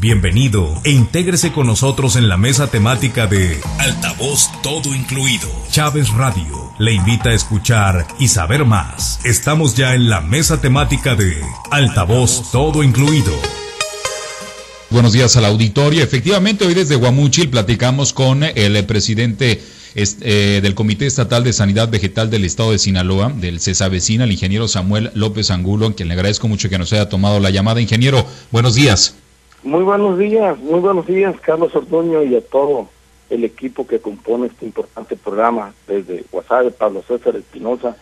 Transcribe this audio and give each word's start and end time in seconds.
Bienvenido 0.00 0.80
e 0.82 0.92
intégrese 0.92 1.52
con 1.52 1.66
nosotros 1.66 2.16
en 2.16 2.30
la 2.30 2.38
mesa 2.38 2.70
temática 2.70 3.26
de 3.26 3.60
Altavoz 3.78 4.48
Todo 4.62 4.94
Incluido. 4.94 5.46
Chávez 5.70 6.08
Radio 6.14 6.72
le 6.78 6.94
invita 6.94 7.28
a 7.28 7.34
escuchar 7.34 8.08
y 8.18 8.28
saber 8.28 8.64
más. 8.64 9.20
Estamos 9.26 9.74
ya 9.74 9.94
en 9.94 10.08
la 10.08 10.22
mesa 10.22 10.62
temática 10.62 11.16
de 11.16 11.36
Altavoz 11.70 12.50
Todo 12.50 12.82
Incluido. 12.82 13.30
Buenos 14.88 15.12
días 15.12 15.36
al 15.36 15.44
auditorio. 15.44 16.02
Efectivamente, 16.02 16.64
hoy 16.64 16.72
desde 16.72 16.96
Guamuchil 16.96 17.50
platicamos 17.50 18.14
con 18.14 18.42
el 18.42 18.82
presidente 18.86 19.60
eh, 19.94 20.60
del 20.62 20.74
Comité 20.74 21.04
Estatal 21.04 21.44
de 21.44 21.52
Sanidad 21.52 21.90
Vegetal 21.90 22.30
del 22.30 22.46
Estado 22.46 22.72
de 22.72 22.78
Sinaloa, 22.78 23.34
del 23.36 23.60
CESAVECINA, 23.60 24.24
el 24.24 24.32
ingeniero 24.32 24.66
Samuel 24.66 25.10
López 25.12 25.50
Angulo, 25.50 25.88
a 25.88 25.94
quien 25.94 26.08
le 26.08 26.14
agradezco 26.14 26.48
mucho 26.48 26.70
que 26.70 26.78
nos 26.78 26.90
haya 26.94 27.10
tomado 27.10 27.38
la 27.38 27.50
llamada. 27.50 27.82
Ingeniero, 27.82 28.26
buenos 28.50 28.74
días. 28.74 29.19
Muy 29.62 29.82
buenos 29.82 30.18
días, 30.18 30.58
muy 30.58 30.80
buenos 30.80 31.06
días, 31.06 31.36
Carlos 31.40 31.74
Orduño 31.74 32.22
y 32.22 32.34
a 32.34 32.40
todo 32.40 32.88
el 33.28 33.44
equipo 33.44 33.86
que 33.86 34.00
compone 34.00 34.46
este 34.46 34.64
importante 34.64 35.16
programa, 35.16 35.74
desde 35.86 36.24
WhatsApp, 36.32 36.72
Pablo 36.78 37.04
César 37.06 37.36
Espinosa. 37.36 37.96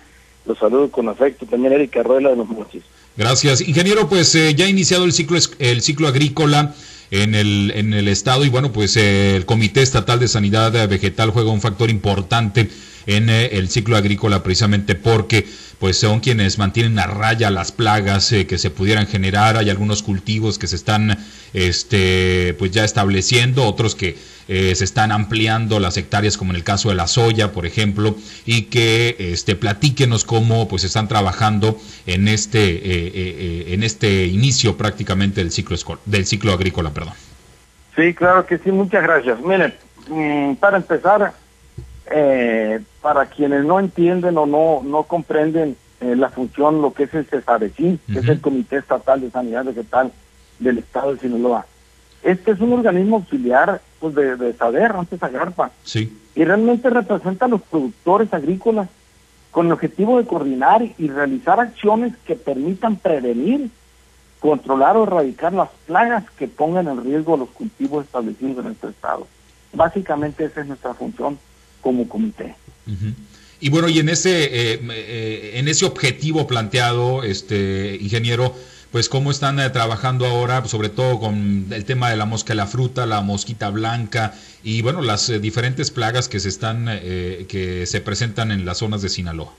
Los 0.47 0.59
saludo 0.59 0.91
con 0.91 1.09
afecto, 1.09 1.47
también 1.47 1.73
Erika 1.73 2.03
Ruela 2.03 2.31
de 2.31 2.37
los 2.37 2.49
Mochis. 2.49 2.85
Gracias. 3.17 3.61
Ingeniero, 3.61 4.09
pues 4.09 4.35
eh, 4.37 4.55
ya 4.55 4.67
ha 4.67 4.69
iniciado 4.69 5.05
el 5.05 5.13
ciclo, 5.13 5.37
el 5.59 5.83
ciclo 5.83 6.07
agrícola 6.07 6.75
en 7.11 7.35
el, 7.35 7.73
en 7.75 7.93
el 7.93 8.07
Estado 8.07 8.45
y 8.45 8.49
bueno, 8.49 8.73
pues 8.73 8.97
eh, 8.97 9.35
el 9.35 9.45
Comité 9.45 9.83
Estatal 9.83 10.21
de 10.21 10.29
Sanidad 10.29 10.89
Vegetal 10.89 11.31
juega 11.31 11.51
un 11.51 11.61
factor 11.61 11.91
importante 11.91 12.71
en 13.09 13.31
eh, 13.31 13.47
el 13.53 13.71
ciclo 13.71 13.97
agrícola 13.97 14.43
precisamente 14.43 14.95
porque 14.95 15.47
pues 15.79 15.99
son 15.99 16.21
quienes 16.21 16.59
mantienen 16.59 16.99
a 16.99 17.07
raya 17.07 17.51
las 17.51 17.73
plagas 17.73 18.31
eh, 18.33 18.47
que 18.47 18.59
se 18.59 18.71
pudieran 18.71 19.07
generar. 19.07 19.57
Hay 19.57 19.71
algunos 19.71 20.03
cultivos 20.03 20.59
que 20.59 20.67
se 20.67 20.77
están 20.77 21.17
este, 21.55 22.55
pues 22.59 22.71
ya 22.71 22.85
estableciendo, 22.85 23.65
otros 23.65 23.95
que 23.95 24.17
eh, 24.49 24.75
se 24.75 24.85
están 24.85 25.11
ampliando 25.11 25.81
las 25.81 25.97
hectáreas, 25.97 26.37
como 26.37 26.51
en 26.51 26.57
el 26.57 26.65
caso 26.65 26.91
de 26.91 26.97
la 26.97 27.07
soya, 27.07 27.53
por 27.53 27.65
ejemplo, 27.65 28.15
y 28.45 28.63
que 28.63 29.17
este, 29.19 29.57
platíquenos 29.57 30.25
cómo 30.25 30.69
pues 30.69 30.85
están 30.85 31.09
trabajando 31.09 31.79
en 32.07 32.29
este, 32.29 32.59
eh, 32.61 33.73
en 33.73 33.83
este 33.85 34.27
inicio 34.27 34.77
prácticamente 34.77 35.41
del 35.41 35.51
ciclo, 35.51 35.77
del 36.05 36.27
ciclo 36.27 36.53
agrícola. 36.53 36.91
Perdón. 36.91 37.15
Sí, 37.97 38.15
claro 38.15 38.45
que 38.47 38.59
sí, 38.59 38.71
muchas 38.71 39.03
gracias. 39.03 39.41
Miren, 39.41 39.75
mm, 40.09 40.55
para 40.57 40.77
empezar, 40.77 41.33
eh, 42.11 42.81
para 43.01 43.27
quienes 43.27 43.65
no 43.65 43.81
entienden 43.81 44.37
o 44.39 44.47
no, 44.47 44.83
no 44.85 45.03
comprenden 45.05 45.77
eh, 46.01 46.15
la 46.17 46.29
función, 46.29 46.81
lo 46.81 46.93
que 46.93 47.05
es 47.05 47.15
el 47.15 47.27
CESARECIN, 47.27 47.99
que 48.13 48.21
es 48.21 48.29
el 48.29 48.41
Comité 48.41 48.77
Estatal 48.77 49.21
de 49.21 49.31
Sanidad 49.31 49.65
Vegetal 49.65 50.13
del 50.59 50.79
Estado 50.79 51.15
de 51.15 51.21
Sinaloa. 51.21 51.67
Este 52.23 52.53
es 52.53 52.61
un 52.61 52.73
organismo 52.73 53.17
auxiliar 53.17 53.81
pues 54.01 54.15
de, 54.15 54.37
de 54.37 54.53
saber 54.55 54.93
antes 54.93 55.23
Agarpa. 55.23 55.71
Sí. 55.85 56.17
Y 56.35 56.45
realmente 56.45 56.91
representa 56.91 57.47
a 57.47 57.49
los 57.49 57.63
productores 57.63 58.33
agrícolas 58.33 58.89
con 59.51 59.67
el 59.67 59.73
objetivo 59.73 60.19
de 60.19 60.27
coordinar 60.27 60.83
y 60.99 61.09
realizar 61.09 61.59
acciones 61.59 62.15
que 62.27 62.37
permitan 62.37 62.97
prevenir, 62.97 63.71
controlar 64.41 64.97
o 64.97 65.05
erradicar 65.05 65.53
las 65.53 65.71
plagas 65.87 66.25
que 66.39 66.47
pongan 66.47 66.87
en 66.87 67.03
riesgo 67.03 67.35
a 67.35 67.39
los 67.39 67.49
cultivos 67.51 68.05
establecidos 68.05 68.59
en 68.59 68.65
nuestro 68.65 68.91
estado. 68.91 69.27
Básicamente 69.73 70.45
esa 70.45 70.61
es 70.61 70.67
nuestra 70.67 70.95
función 70.95 71.39
como 71.89 72.07
comité. 72.07 72.55
Y 73.61 73.71
bueno, 73.71 73.89
y 73.89 73.99
en 73.99 74.11
ese, 74.11 74.45
eh, 74.45 74.81
eh, 74.91 75.53
en 75.55 75.69
ese 75.69 75.87
objetivo 75.87 76.47
planteado, 76.47 77.23
este 77.23 77.97
ingeniero, 77.99 78.55
pues 78.93 79.09
cómo 79.09 79.31
están 79.31 79.59
eh, 79.59 79.71
trabajando 79.71 80.27
ahora, 80.27 80.63
sobre 80.67 80.91
todo 80.91 81.19
con 81.19 81.67
el 81.71 81.85
tema 81.87 82.11
de 82.11 82.17
la 82.17 82.27
mosca 82.27 82.53
de 82.53 82.57
la 82.57 82.67
fruta, 82.67 83.07
la 83.07 83.23
mosquita 83.23 83.71
blanca 83.71 84.35
y 84.63 84.83
bueno, 84.83 85.01
las 85.01 85.29
diferentes 85.41 85.91
plagas 85.91 86.29
que 86.29 86.41
se 86.41 86.51
están, 86.51 86.85
que 86.85 87.85
se 87.87 88.01
presentan 88.03 88.53
en 88.53 88.67
las 88.67 88.79
zonas 88.79 89.01
de 89.01 89.09
Sinaloa. 89.09 89.53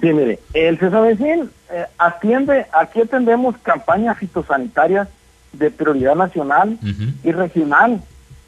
Sí, 0.00 0.12
mire, 0.12 0.38
el 0.52 0.78
CESAVECIN 0.78 1.50
atiende, 1.96 2.66
aquí 2.72 3.00
atendemos 3.00 3.56
campañas 3.62 4.18
fitosanitarias 4.18 5.08
de 5.54 5.70
prioridad 5.70 6.16
nacional 6.16 6.78
y 7.24 7.32
regional 7.32 8.02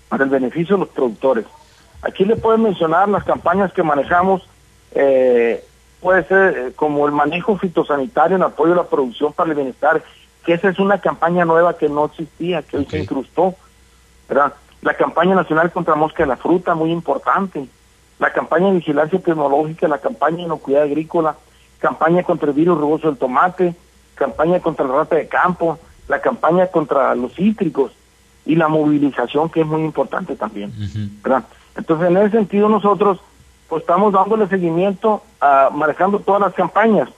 para 0.08 0.25
el 0.25 0.30
beneficio 0.30 0.76
de 0.76 0.80
los 0.80 0.88
productores. 0.90 1.44
Aquí 2.03 2.25
le 2.25 2.36
pueden 2.36 2.62
mencionar 2.62 3.09
las 3.09 3.25
campañas 3.25 3.72
que 3.72 3.82
manejamos, 3.82 4.42
eh, 4.92 5.64
puede 6.00 6.25
ser 6.25 6.56
eh, 6.56 6.72
como 6.76 7.06
el 7.06 7.12
manejo 7.12 7.59
fitosanitario 7.59 8.36
en 8.36 8.42
apoyo 8.42 8.72
a 8.72 8.76
la 8.76 8.84
producción 8.84 9.32
para 9.32 9.50
el 9.50 9.56
bienestar, 9.56 10.03
que 10.44 10.54
esa 10.54 10.69
es 10.69 10.78
una 10.78 11.00
campaña 11.00 11.44
nueva 11.44 11.76
que 11.76 11.88
no 11.88 12.06
existía, 12.06 12.62
que 12.62 12.78
hoy 12.78 12.87
se 12.87 13.00
incrustó, 13.00 13.54
¿verdad? 14.28 14.54
La 14.82 14.94
campaña 14.94 15.34
nacional 15.34 15.72
contra 15.72 15.97
mosca 15.97 16.22
de 16.22 16.28
la 16.28 16.37
fruta, 16.37 16.75
muy 16.75 16.92
importante. 16.92 17.66
La 18.20 18.32
campaña 18.32 18.69
de 18.69 18.75
vigilancia 18.75 19.19
tecnológica, 19.19 19.88
la 19.88 19.98
campaña 19.98 20.38
de 20.38 20.42
inocuidad 20.44 20.82
agrícola, 20.82 21.37
campaña 21.81 22.22
contra 22.22 22.48
el 22.48 22.54
virus 22.54 22.78
rugoso 22.78 23.08
del 23.08 23.19
tomate, 23.19 23.75
campaña 24.14 24.60
contra 24.60 24.87
la 24.87 24.94
rata 24.94 25.16
de 25.16 25.28
campo, 25.28 25.78
la 26.08 26.20
campaña 26.20 26.69
contra 26.69 27.14
los 27.14 27.34
cítricos 27.34 27.92
y 28.47 28.56
la 28.56 28.69
movilización, 28.69 29.50
que 29.50 29.60
es 29.60 29.66
muy 29.66 29.82
importante 29.82 30.34
también, 30.37 30.72
¿verdad? 31.22 31.44
Entonces, 31.78 32.08
en 32.08 32.16
ese 32.18 32.30
sentido, 32.30 32.68
nosotros 32.68 33.20
pues 33.68 33.82
estamos 33.82 34.12
dándole 34.12 34.48
seguimiento, 34.48 35.22
a, 35.40 35.70
manejando 35.72 36.18
todas 36.18 36.40
las 36.40 36.54
campañas. 36.54 37.08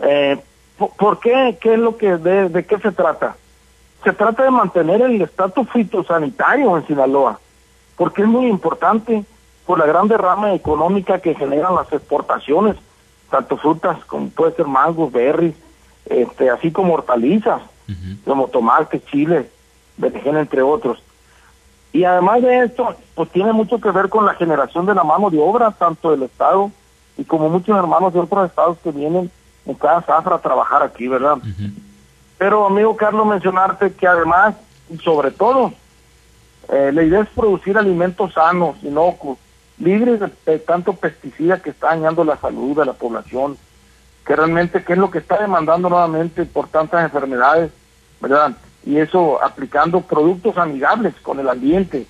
eh, 0.00 0.38
¿por, 0.98 1.20
qué? 1.20 1.56
¿Qué 1.60 1.74
es 1.74 1.78
lo 1.78 1.96
que, 1.96 2.16
de, 2.16 2.48
de 2.48 2.66
qué 2.66 2.78
se 2.78 2.92
trata? 2.92 3.36
Se 4.04 4.12
trata 4.12 4.42
de 4.42 4.50
mantener 4.50 5.02
el 5.02 5.22
estatus 5.22 5.68
fitosanitario 5.70 6.76
en 6.76 6.86
Sinaloa, 6.86 7.38
porque 7.96 8.22
es 8.22 8.28
muy 8.28 8.46
importante 8.46 9.24
por 9.66 9.78
la 9.78 9.86
gran 9.86 10.08
derrama 10.08 10.54
económica 10.54 11.20
que 11.20 11.34
generan 11.34 11.74
las 11.74 11.92
exportaciones, 11.92 12.76
tanto 13.30 13.56
frutas 13.56 14.04
como 14.04 14.28
puede 14.30 14.52
ser 14.54 14.66
mangos, 14.66 15.12
berries, 15.12 15.54
este, 16.06 16.50
así 16.50 16.70
como 16.70 16.94
hortalizas, 16.94 17.62
como 18.24 18.48
tomate, 18.48 19.00
chile, 19.00 19.48
berenjena, 19.96 20.40
entre 20.40 20.62
otros. 20.62 21.02
Y 21.96 22.04
además 22.04 22.42
de 22.42 22.64
esto, 22.64 22.94
pues 23.14 23.30
tiene 23.30 23.54
mucho 23.54 23.80
que 23.80 23.90
ver 23.90 24.10
con 24.10 24.26
la 24.26 24.34
generación 24.34 24.84
de 24.84 24.94
la 24.94 25.02
mano 25.02 25.30
de 25.30 25.38
obra, 25.38 25.70
tanto 25.70 26.10
del 26.10 26.24
Estado 26.24 26.70
y 27.16 27.24
como 27.24 27.48
muchos 27.48 27.74
hermanos 27.74 28.12
de 28.12 28.20
otros 28.20 28.50
estados 28.50 28.76
que 28.84 28.90
vienen 28.90 29.30
en 29.64 29.74
cada 29.76 30.02
zafra 30.02 30.34
a 30.34 30.42
trabajar 30.42 30.82
aquí, 30.82 31.08
¿verdad? 31.08 31.38
Pero, 32.36 32.66
amigo 32.66 32.94
Carlos, 32.98 33.26
mencionarte 33.26 33.94
que 33.94 34.06
además, 34.06 34.56
y 34.90 34.98
sobre 34.98 35.30
todo, 35.30 35.72
eh, 36.68 36.90
la 36.92 37.02
idea 37.02 37.22
es 37.22 37.30
producir 37.30 37.78
alimentos 37.78 38.34
sanos, 38.34 38.76
inocuos, 38.82 39.38
libres 39.78 40.20
de, 40.44 40.58
tanto 40.58 40.92
pesticida 40.92 41.62
que 41.62 41.70
está 41.70 41.86
dañando 41.86 42.24
la 42.24 42.36
salud 42.36 42.76
de 42.76 42.84
la 42.84 42.92
población, 42.92 43.56
que 44.26 44.36
realmente, 44.36 44.84
¿qué 44.84 44.92
es 44.92 44.98
lo 44.98 45.10
que 45.10 45.20
está 45.20 45.38
demandando 45.38 45.88
nuevamente 45.88 46.44
por 46.44 46.68
tantas 46.68 47.04
enfermedades, 47.04 47.72
¿verdad? 48.20 48.54
Y 48.86 48.98
eso 48.98 49.42
aplicando 49.42 50.00
productos 50.00 50.56
amigables 50.56 51.14
con 51.20 51.40
el 51.40 51.48
ambiente. 51.48 52.06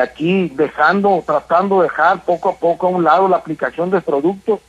Aquí 0.00 0.48
dejando, 0.54 1.22
tratando 1.24 1.78
de 1.78 1.84
dejar 1.84 2.24
poco 2.24 2.50
a 2.50 2.56
poco 2.56 2.88
a 2.88 2.90
un 2.90 3.04
lado 3.04 3.28
la 3.28 3.36
aplicación 3.36 3.90
de 3.90 4.00
productos 4.00 4.60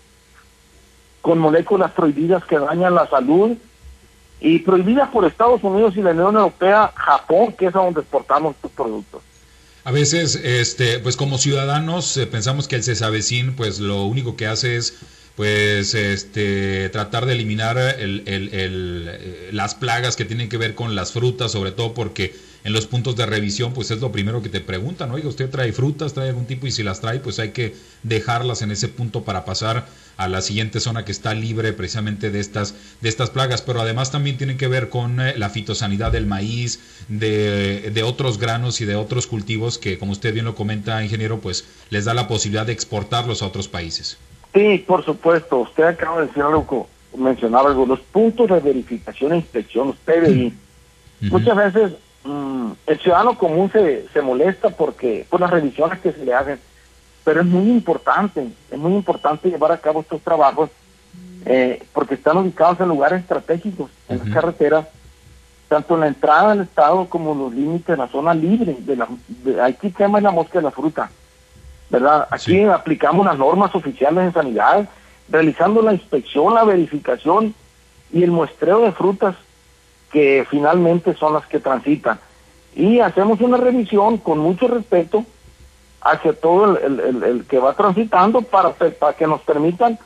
con 1.21 1.39
moléculas 1.39 1.91
prohibidas 1.91 2.43
que 2.45 2.57
dañan 2.57 2.95
la 2.95 3.07
salud 3.09 3.57
y 4.39 4.59
prohibidas 4.59 5.09
por 5.09 5.25
Estados 5.25 5.63
Unidos 5.63 5.97
y 5.97 6.01
la 6.01 6.11
Unión 6.11 6.35
Europea, 6.35 6.91
Japón, 6.95 7.53
que 7.57 7.65
es 7.67 7.75
a 7.75 7.79
donde 7.79 8.01
exportamos 8.01 8.55
estos 8.55 8.71
productos. 8.71 9.21
A 9.83 9.91
veces, 9.91 10.35
este, 10.35 10.99
pues 10.99 11.17
como 11.17 11.37
ciudadanos 11.37 12.15
eh, 12.17 12.27
pensamos 12.27 12.67
que 12.67 12.75
el 12.75 12.83
cesavecín, 12.83 13.55
pues 13.55 13.79
lo 13.79 14.05
único 14.05 14.35
que 14.35 14.47
hace 14.47 14.77
es 14.77 14.99
pues 15.39 15.93
este 15.93 16.89
tratar 16.89 17.25
de 17.25 17.31
eliminar 17.31 17.77
el, 17.77 18.23
eh, 18.27 19.49
las 19.53 19.73
plagas 19.73 20.17
que 20.17 20.25
tienen 20.25 20.49
que 20.49 20.57
ver 20.57 20.75
con 20.75 20.95
las 20.95 21.13
frutas, 21.13 21.53
sobre 21.53 21.71
todo 21.71 21.93
porque 21.93 22.35
en 22.65 22.73
los 22.73 22.87
puntos 22.87 23.15
de 23.15 23.25
revisión, 23.25 23.71
pues 23.71 23.89
es 23.89 24.01
lo 24.01 24.11
primero 24.11 24.41
que 24.41 24.49
te 24.49 24.59
preguntan, 24.59 25.11
oiga, 25.11 25.29
usted 25.29 25.49
trae 25.49 25.71
frutas, 25.71 26.13
trae 26.13 26.27
algún 26.27 26.45
tipo 26.45 26.67
y 26.67 26.71
si 26.71 26.83
las 26.83 26.99
trae, 26.99 27.21
pues 27.21 27.39
hay 27.39 27.51
que 27.51 27.73
dejarlas 28.03 28.63
en 28.63 28.71
ese 28.71 28.89
punto 28.89 29.23
para 29.23 29.45
pasar 29.45 29.87
a 30.17 30.27
la 30.27 30.41
siguiente 30.41 30.81
zona 30.81 31.05
que 31.05 31.13
está 31.13 31.33
libre 31.33 31.71
precisamente 31.71 32.31
de 32.31 32.41
estas, 32.41 32.75
de 32.99 33.07
estas 33.07 33.29
plagas, 33.29 33.61
pero 33.61 33.79
además 33.79 34.11
también 34.11 34.37
tienen 34.37 34.57
que 34.57 34.67
ver 34.67 34.89
con 34.89 35.21
eh, 35.21 35.35
la 35.37 35.49
fitosanidad 35.49 36.11
del 36.11 36.25
maíz, 36.25 36.81
de, 37.07 37.91
de 37.93 38.03
otros 38.03 38.39
granos 38.39 38.81
y 38.81 38.85
de 38.85 38.97
otros 38.97 39.25
cultivos 39.25 39.77
que, 39.77 39.97
como 39.99 40.11
usted 40.11 40.33
bien 40.33 40.43
lo 40.43 40.55
comenta, 40.55 41.01
ingeniero, 41.01 41.39
pues 41.39 41.63
les 41.91 42.03
da 42.03 42.13
la 42.13 42.27
posibilidad 42.27 42.65
de 42.65 42.73
exportarlos 42.73 43.41
a 43.41 43.47
otros 43.47 43.69
países. 43.69 44.17
Sí, 44.53 44.83
por 44.87 45.03
supuesto. 45.03 45.59
Usted 45.59 45.83
acaba 45.83 46.21
de 46.21 46.27
decir 46.27 46.43
algo, 46.43 46.87
mencionar 47.15 47.65
algo. 47.65 47.85
Los 47.85 47.99
puntos 47.99 48.49
de 48.49 48.59
verificación 48.59 49.33
e 49.33 49.37
inspección, 49.37 49.87
los 49.87 49.95
PBI. 49.97 50.53
Muchas 51.29 51.55
veces 51.55 51.91
mm, 52.23 52.71
el 52.87 52.99
ciudadano 52.99 53.37
común 53.37 53.69
se, 53.71 54.07
se 54.09 54.21
molesta 54.21 54.69
porque 54.69 55.25
por 55.29 55.41
las 55.41 55.51
revisiones 55.51 55.99
que 55.99 56.13
se 56.13 56.23
le 56.23 56.33
hacen, 56.33 56.59
pero 57.23 57.41
es 57.41 57.47
muy 57.47 57.69
importante, 57.69 58.47
es 58.71 58.77
muy 58.77 58.93
importante 58.93 59.49
llevar 59.49 59.71
a 59.71 59.77
cabo 59.77 60.01
estos 60.01 60.21
trabajos 60.21 60.69
eh, 61.45 61.83
porque 61.93 62.15
están 62.15 62.37
ubicados 62.37 62.79
en 62.79 62.89
lugares 62.89 63.21
estratégicos, 63.21 63.89
en 64.07 64.19
las 64.19 64.29
carreteras, 64.29 64.87
tanto 65.67 65.95
en 65.95 66.01
la 66.01 66.07
entrada 66.07 66.49
del 66.49 66.61
estado 66.61 67.07
como 67.07 67.33
los 67.33 67.53
límites 67.53 67.87
de 67.87 67.97
la 67.97 68.07
zona 68.07 68.33
libre. 68.33 68.77
De 68.79 68.95
la, 68.95 69.07
aquí 69.63 69.89
tema 69.91 70.19
la 70.19 70.31
mosca 70.31 70.59
de 70.59 70.63
la 70.63 70.71
fruta. 70.71 71.09
¿Verdad? 71.89 72.27
Aquí 72.29 72.63
aplicamos 72.63 73.25
las 73.25 73.37
normas 73.37 73.73
oficiales 73.73 74.25
de 74.25 74.31
sanidad, 74.31 74.87
realizando 75.29 75.81
la 75.81 75.93
inspección, 75.93 76.53
la 76.53 76.63
verificación 76.63 77.53
y 78.11 78.23
el 78.23 78.31
muestreo 78.31 78.79
de 78.81 78.91
frutas 78.91 79.35
que 80.11 80.45
finalmente 80.49 81.13
son 81.15 81.33
las 81.33 81.45
que 81.47 81.59
transitan. 81.59 82.19
Y 82.75 82.99
hacemos 82.99 83.41
una 83.41 83.57
revisión 83.57 84.17
con 84.17 84.39
mucho 84.39 84.67
respeto 84.67 85.25
hacia 86.01 86.33
todo 86.33 86.77
el, 86.77 87.45
que 87.47 87.59
va 87.59 87.73
transitando 87.73 88.41
para, 88.41 88.71
para 88.71 89.13
que 89.13 89.27
nos 89.27 89.41
permitan 89.41 89.99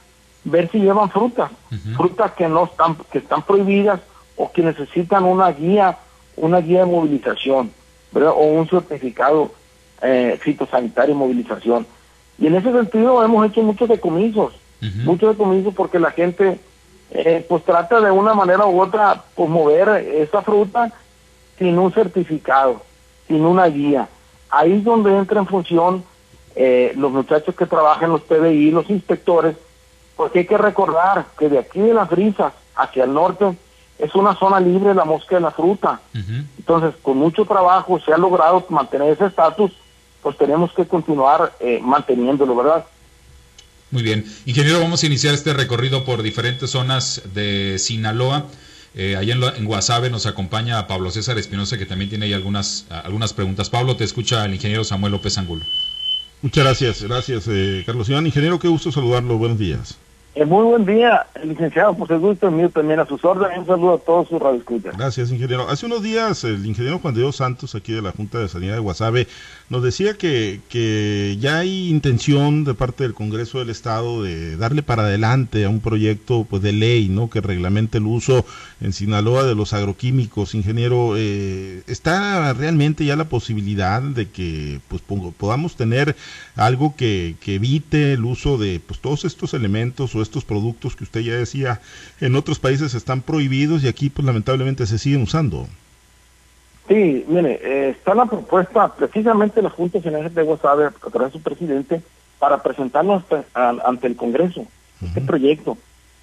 ver 0.43 0.69
si 0.71 0.79
llevan 0.79 1.09
frutas, 1.09 1.51
frutas 1.95 2.31
que 2.33 2.47
no 2.47 2.65
están, 2.65 2.97
que 3.11 3.19
están 3.19 3.43
prohibidas 3.43 4.01
o 4.35 4.51
que 4.51 4.61
necesitan 4.61 5.23
una 5.23 5.51
guía, 5.51 5.97
una 6.35 6.59
guía 6.59 6.79
de 6.79 6.85
movilización, 6.85 7.71
¿verdad? 8.11 8.31
o 8.35 8.43
un 8.43 8.67
certificado 8.67 9.51
eh, 10.03 10.37
fitosanitario 10.41 11.15
y 11.15 11.17
movilización. 11.17 11.87
Y 12.37 12.47
en 12.47 12.55
ese 12.55 12.71
sentido 12.71 13.23
hemos 13.23 13.47
hecho 13.47 13.61
muchos 13.61 13.87
decomisos, 13.87 14.53
muchos 15.05 15.37
decomisos 15.37 15.73
porque 15.73 15.97
la 15.97 16.11
gente 16.11 16.59
eh, 17.11 17.45
pues 17.47 17.63
trata 17.63 18.01
de 18.01 18.11
una 18.11 18.33
manera 18.33 18.65
u 18.65 18.81
otra 18.81 19.23
pues 19.33 19.49
mover 19.49 19.87
esa 19.89 20.41
fruta 20.41 20.91
sin 21.57 21.79
un 21.79 21.93
certificado, 21.93 22.81
sin 23.27 23.45
una 23.45 23.67
guía. 23.67 24.09
Ahí 24.49 24.73
es 24.73 24.83
donde 24.83 25.15
entra 25.15 25.39
en 25.39 25.47
función 25.47 26.03
eh, 26.55 26.91
los 26.97 27.11
muchachos 27.11 27.55
que 27.55 27.65
trabajan 27.65 28.11
los 28.11 28.21
PBI, 28.23 28.71
los 28.71 28.89
inspectores, 28.89 29.55
porque 30.17 30.39
hay 30.39 30.45
que 30.45 30.57
recordar 30.57 31.27
que 31.39 31.47
de 31.47 31.59
aquí 31.59 31.79
de 31.79 31.93
las 31.93 32.09
brisas 32.09 32.51
hacia 32.75 33.05
el 33.05 33.13
norte 33.13 33.55
es 33.99 34.13
una 34.15 34.35
zona 34.35 34.59
libre 34.59 34.89
de 34.89 34.95
la 34.95 35.05
mosca 35.05 35.35
de 35.35 35.41
la 35.41 35.51
fruta. 35.51 36.01
Entonces, 36.57 36.93
con 37.01 37.17
mucho 37.17 37.45
trabajo 37.45 37.99
se 37.99 38.11
ha 38.11 38.17
logrado 38.17 38.65
mantener 38.69 39.13
ese 39.13 39.27
estatus 39.27 39.71
pues 40.23 40.37
tenemos 40.37 40.71
que 40.73 40.85
continuar 40.87 41.53
eh, 41.59 41.79
manteniéndolo, 41.83 42.55
¿verdad? 42.55 42.85
Muy 43.91 44.01
bien. 44.01 44.25
Ingeniero, 44.45 44.79
vamos 44.79 45.03
a 45.03 45.05
iniciar 45.05 45.35
este 45.35 45.53
recorrido 45.53 46.03
por 46.05 46.23
diferentes 46.23 46.71
zonas 46.71 47.21
de 47.33 47.77
Sinaloa. 47.77 48.47
Eh, 48.95 49.15
allá 49.15 49.33
en, 49.33 49.43
en, 49.43 49.65
Guasave 49.65 50.09
nos 50.09 50.25
acompaña 50.25 50.87
Pablo 50.87 51.11
César 51.11 51.37
Espinosa, 51.37 51.77
que 51.77 51.85
también 51.85 52.09
tiene 52.09 52.25
ahí 52.25 52.33
algunas, 52.33 52.87
algunas 52.89 53.33
preguntas. 53.33 53.69
Pablo, 53.69 53.95
te 53.95 54.03
escucha 54.03 54.45
el 54.45 54.53
ingeniero 54.53 54.83
Samuel 54.83 55.11
López 55.11 55.37
Angulo. 55.37 55.63
Muchas 56.41 56.63
gracias, 56.63 57.03
gracias, 57.03 57.47
eh, 57.47 57.83
Carlos 57.85 58.09
Iván. 58.09 58.25
Ingeniero, 58.25 58.59
qué 58.59 58.67
gusto 58.67 58.91
saludarlo. 58.91 59.37
Buenos 59.37 59.57
días. 59.57 59.97
Eh, 60.35 60.45
muy 60.45 60.63
buen 60.63 60.83
día, 60.83 61.27
licenciado, 61.43 61.93
por 61.95 62.11
el 62.11 62.17
gusto 62.17 62.49
mío 62.49 62.67
también 62.67 62.99
a 62.99 63.05
sus 63.05 63.23
órdenes. 63.23 63.59
Un 63.59 63.67
saludo 63.67 63.93
a 63.93 63.97
todos 63.99 64.27
sus 64.27 64.41
radioescuchas. 64.41 64.97
Gracias, 64.97 65.31
ingeniero. 65.31 65.69
Hace 65.69 65.85
unos 65.85 66.01
días 66.01 66.43
el 66.43 66.65
ingeniero 66.65 66.97
Juan 66.97 67.13
Diego 67.13 67.31
Santos, 67.31 67.75
aquí 67.75 67.93
de 67.93 68.01
la 68.01 68.13
Junta 68.13 68.39
de 68.39 68.47
Sanidad 68.47 68.73
de 68.73 68.79
Guasave, 68.79 69.27
nos 69.69 69.83
decía 69.83 70.15
que, 70.15 70.59
que 70.69 71.37
ya 71.39 71.59
hay 71.59 71.89
intención 71.89 72.63
de 72.63 72.73
parte 72.73 73.03
del 73.03 73.13
Congreso 73.13 73.59
del 73.59 73.69
Estado 73.69 74.23
de 74.23 74.57
darle 74.57 74.81
para 74.81 75.03
adelante 75.03 75.65
a 75.65 75.69
un 75.69 75.81
proyecto 75.81 76.47
pues 76.49 76.63
de 76.63 76.73
ley 76.73 77.09
no 77.09 77.29
que 77.29 77.39
reglamente 77.39 77.99
el 77.99 78.07
uso 78.07 78.43
en 78.81 78.91
Sinaloa 78.91 79.43
de 79.43 79.53
los 79.53 79.73
agroquímicos. 79.73 80.55
Ingeniero, 80.55 81.13
eh, 81.15 81.83
¿está 81.85 82.53
realmente 82.53 83.05
ya 83.05 83.15
la 83.15 83.29
posibilidad 83.29 84.01
de 84.01 84.29
que 84.29 84.79
pues 84.87 85.03
podamos 85.37 85.75
tener 85.75 86.15
algo 86.55 86.95
que, 86.95 87.35
que 87.39 87.55
evite 87.55 88.13
el 88.13 88.25
uso 88.25 88.57
de 88.57 88.81
pues 88.83 88.99
todos 88.99 89.25
estos 89.25 89.53
elementos 89.53 90.15
o 90.15 90.22
estos 90.23 90.43
productos 90.43 90.95
que 90.95 91.03
usted 91.03 91.21
ya 91.21 91.33
decía 91.33 91.81
en 92.19 92.35
otros 92.35 92.59
países 92.59 92.93
están 92.93 93.21
prohibidos 93.21 93.83
y 93.83 93.87
aquí 93.87 94.09
pues 94.09 94.25
lamentablemente 94.25 94.85
se 94.85 94.97
siguen 94.97 95.23
usando. 95.23 95.67
Sí, 96.87 97.23
mire, 97.27 97.59
eh, 97.63 97.89
está 97.89 98.13
la 98.13 98.25
propuesta 98.25 98.93
precisamente 98.93 99.61
la 99.61 99.69
Junta 99.69 100.01
General 100.01 100.33
de 100.33 100.43
Guasave 100.43 100.87
a 100.87 100.91
través 100.91 101.31
de 101.31 101.39
su 101.39 101.43
presidente 101.43 102.01
para 102.39 102.61
presentarlo 102.61 103.23
ante 103.53 104.07
el 104.07 104.17
Congreso, 104.17 104.65
este 105.01 105.21
proyecto. 105.21 105.77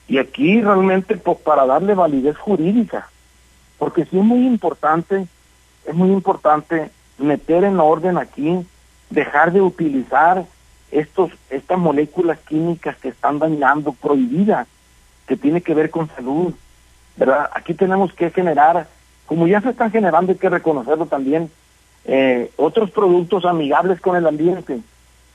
Y 0.06 0.18
aquí 0.18 0.60
realmente 0.60 1.16
pues 1.16 1.38
para 1.38 1.64
darle 1.64 1.94
validez 1.94 2.36
jurídica, 2.36 3.08
porque 3.78 4.04
sí 4.04 4.18
es 4.18 4.24
muy 4.24 4.46
importante, 4.46 5.26
es 5.86 5.94
muy 5.94 6.10
importante 6.10 6.90
meter 7.16 7.64
en 7.64 7.80
orden 7.80 8.18
aquí, 8.18 8.66
dejar 9.08 9.52
de 9.52 9.62
utilizar 9.62 10.44
estos, 10.90 11.30
estas 11.50 11.78
moléculas 11.78 12.38
químicas 12.40 12.96
que 12.96 13.08
están 13.08 13.38
dañando, 13.38 13.92
prohibidas, 13.92 14.66
que 15.26 15.36
tiene 15.36 15.60
que 15.60 15.74
ver 15.74 15.90
con 15.90 16.08
salud, 16.08 16.52
¿verdad? 17.16 17.50
Aquí 17.54 17.74
tenemos 17.74 18.12
que 18.12 18.30
generar, 18.30 18.88
como 19.26 19.46
ya 19.46 19.60
se 19.60 19.70
están 19.70 19.90
generando, 19.90 20.32
hay 20.32 20.38
que 20.38 20.48
reconocerlo 20.48 21.06
también, 21.06 21.50
eh, 22.04 22.50
otros 22.56 22.90
productos 22.90 23.44
amigables 23.44 24.00
con 24.00 24.16
el 24.16 24.26
ambiente, 24.26 24.80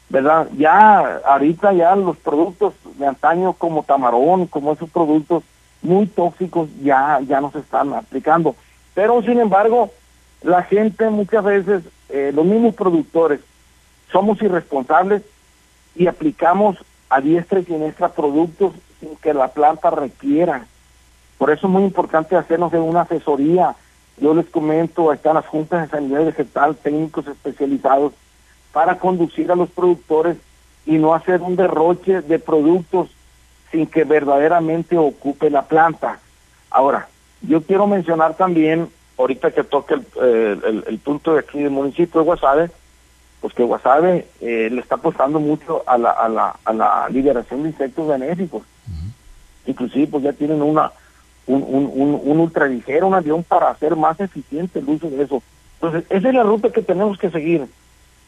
¿verdad? 0.09 0.47
Ya, 0.57 1.21
ahorita 1.25 1.73
ya 1.73 1.95
los 1.95 2.17
productos 2.17 2.73
de 2.97 3.07
antaño 3.07 3.53
como 3.53 3.83
tamarón, 3.83 4.47
como 4.47 4.73
esos 4.73 4.89
productos 4.89 5.43
muy 5.81 6.07
tóxicos 6.07 6.69
ya, 6.81 7.19
ya 7.27 7.39
no 7.39 7.51
se 7.51 7.59
están 7.59 7.93
aplicando. 7.93 8.55
Pero, 8.93 9.21
sin 9.21 9.39
embargo, 9.39 9.91
la 10.41 10.63
gente 10.63 11.09
muchas 11.09 11.43
veces, 11.43 11.83
eh, 12.09 12.31
los 12.33 12.45
mismos 12.45 12.75
productores, 12.75 13.39
somos 14.11 14.41
irresponsables 14.41 15.21
y 15.95 16.07
aplicamos 16.07 16.77
a 17.09 17.21
diestra 17.21 17.59
y 17.59 17.65
siniestra 17.65 18.09
productos 18.09 18.74
sin 19.00 19.15
que 19.18 19.33
la 19.33 19.50
planta 19.50 19.89
requiera. 19.89 20.65
Por 21.38 21.51
eso 21.51 21.68
es 21.68 21.74
muy 21.74 21.83
importante 21.83 22.36
hacernos 22.36 22.71
de 22.71 22.80
una 22.80 23.01
asesoría. 23.01 23.75
Yo 24.18 24.33
les 24.33 24.45
comento, 24.47 25.12
están 25.12 25.36
las 25.36 25.45
juntas 25.45 25.83
de 25.83 25.97
sanidad 25.97 26.25
vegetal, 26.25 26.75
técnicos 26.75 27.27
especializados 27.27 28.13
para 28.71 28.97
conducir 28.97 29.51
a 29.51 29.56
los 29.56 29.69
productores 29.69 30.38
y 30.86 30.97
no 30.97 31.13
hacer 31.13 31.42
un 31.42 31.56
derroche 31.56 32.21
de 32.21 32.39
productos 32.39 33.09
sin 33.71 33.88
que 33.88 34.03
verdaderamente 34.03 34.98
ocupe 34.98 35.50
la 35.50 35.63
planta. 35.63 36.19
Ahora, 36.69 37.07
yo 37.41 37.62
quiero 37.62 37.88
mencionar 37.88 38.36
también, 38.36 38.89
ahorita 39.18 39.51
que 39.51 39.63
toque 39.63 39.95
el, 39.95 40.83
el 40.88 41.00
punto 41.00 41.33
de 41.33 41.39
aquí 41.39 41.59
del 41.59 41.71
municipio 41.71 42.21
de 42.21 42.25
Guasave, 42.25 42.71
pues 43.41 43.53
que 43.53 43.63
Guasave 43.63 44.27
eh, 44.41 44.69
le 44.71 44.81
está 44.81 44.95
apostando 44.95 45.39
mucho 45.39 45.83
a 45.85 45.97
la, 45.97 46.11
a 46.11 46.27
la, 46.29 46.55
a 46.65 46.73
la 46.73 47.09
liberación 47.09 47.63
de 47.63 47.69
insectos 47.69 48.07
benéficos. 48.07 48.63
Inclusive 49.67 50.07
pues 50.07 50.23
ya 50.23 50.33
tienen 50.33 50.61
una 50.61 50.91
un, 51.47 51.63
un, 51.63 51.91
un, 51.93 52.21
un 52.23 52.39
ultraligero, 52.39 53.07
un 53.07 53.13
avión 53.13 53.43
para 53.43 53.69
hacer 53.69 53.95
más 53.95 54.19
eficiente 54.19 54.79
el 54.79 54.89
uso 54.89 55.09
de 55.09 55.23
eso. 55.23 55.43
Entonces, 55.79 56.05
esa 56.09 56.29
es 56.29 56.33
la 56.33 56.43
ruta 56.43 56.71
que 56.71 56.81
tenemos 56.81 57.17
que 57.17 57.29
seguir. 57.29 57.67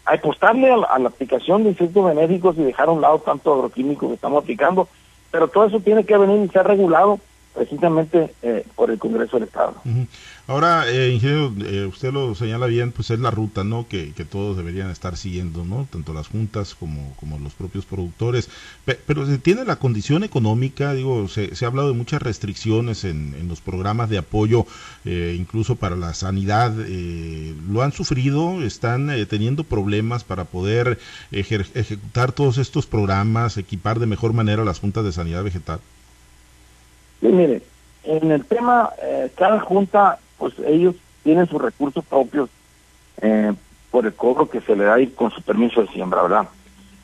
Apostarle 0.05 0.72
a 0.72 0.77
la, 0.77 0.88
a 0.88 1.00
la 1.00 1.10
aplicación 1.10 1.63
de 1.63 1.70
insectos 1.70 2.05
benéficos 2.05 2.58
y 2.58 2.63
dejar 2.63 2.88
a 2.88 2.91
un 2.91 3.01
lado 3.01 3.20
tanto 3.20 3.53
agroquímico 3.53 4.08
que 4.08 4.13
estamos 4.13 4.43
aplicando, 4.43 4.88
pero 5.32 5.48
todo 5.48 5.65
eso 5.65 5.79
tiene 5.79 6.05
que 6.05 6.17
venir 6.17 6.46
y 6.46 6.50
ser 6.50 6.65
regulado 6.67 7.20
precisamente 7.55 8.34
eh, 8.43 8.63
por 8.75 8.91
el 8.91 9.00
Congreso 9.00 9.38
del 9.38 9.48
Estado. 9.48 9.74
Ahora, 10.50 10.89
eh, 10.89 11.10
ingeniero, 11.10 11.54
eh, 11.66 11.86
usted 11.86 12.13
lo 12.13 12.34
señala 12.34 12.68
bien, 12.68 12.94
pues 12.94 13.12
es 13.12 13.20
la 13.20 13.32
ruta, 13.32 13.66
¿no? 13.66 13.86
Que, 13.89 14.13
que, 14.13 14.24
todos 14.24 14.56
deberían 14.56 14.89
estar 14.89 15.18
siguiendo, 15.18 15.66
¿no? 15.66 15.89
Tanto 15.92 16.13
las 16.13 16.30
juntas 16.30 16.74
como, 16.74 17.13
como 17.20 17.38
los 17.38 17.54
propios 17.54 17.86
productores. 17.86 18.50
pero 19.06 19.25
se 19.25 19.39
tiene 19.39 19.66
la 19.66 19.75
condición 19.75 20.24
económica, 20.24 20.94
digo, 20.94 21.27
se, 21.27 21.54
se 21.54 21.66
ha 21.66 21.68
hablado 21.68 21.89
de 21.89 21.96
muchas 21.96 22.22
restricciones 22.22 23.04
en, 23.04 23.36
en 23.38 23.50
los 23.50 23.60
programas 23.60 24.10
de 24.10 24.20
apoyo, 24.20 24.66
eh, 25.04 25.36
incluso 25.38 25.75
para 25.75 25.98
la 25.98 26.13
sanidad. 26.13 26.74
Eh, 26.80 27.54
¿Lo 27.70 27.82
han 27.82 27.92
sufrido? 27.92 28.63
¿Están 28.63 29.10
eh, 29.10 29.25
teniendo 29.25 29.66
problemas 29.66 30.24
para 30.24 30.46
poder 30.46 30.98
ejecutar 31.30 32.32
todos 32.32 32.58
estos 32.58 32.86
programas, 32.86 33.58
equipar 33.58 34.00
de 34.00 34.06
mejor 34.06 34.32
manera 34.32 34.63
las 34.63 34.80
juntas 34.80 35.04
de 35.04 35.12
sanidad 35.12 35.44
vegetal? 35.44 35.82
Sí, 37.20 37.27
mire, 37.27 37.62
en 38.04 38.32
el 38.32 38.46
tema, 38.46 38.92
eh, 39.04 39.30
cada 39.36 39.60
junta 39.60 40.20
pues 40.38 40.53
ellos 40.65 40.96
tienen 41.24 41.48
sus 41.48 41.62
recursos 41.62 42.03
propios 42.06 42.50
eh, 43.22 43.53
por 43.91 44.06
el 44.06 44.13
cobro 44.13 44.50
que 44.50 44.62
se 44.62 44.75
le 44.75 44.86
da 44.86 45.00
y 45.00 45.08
con 45.08 45.32
su 45.32 45.41
permiso 45.41 45.82
de 45.82 45.88
siembra, 45.88 46.22
¿verdad? 46.22 46.48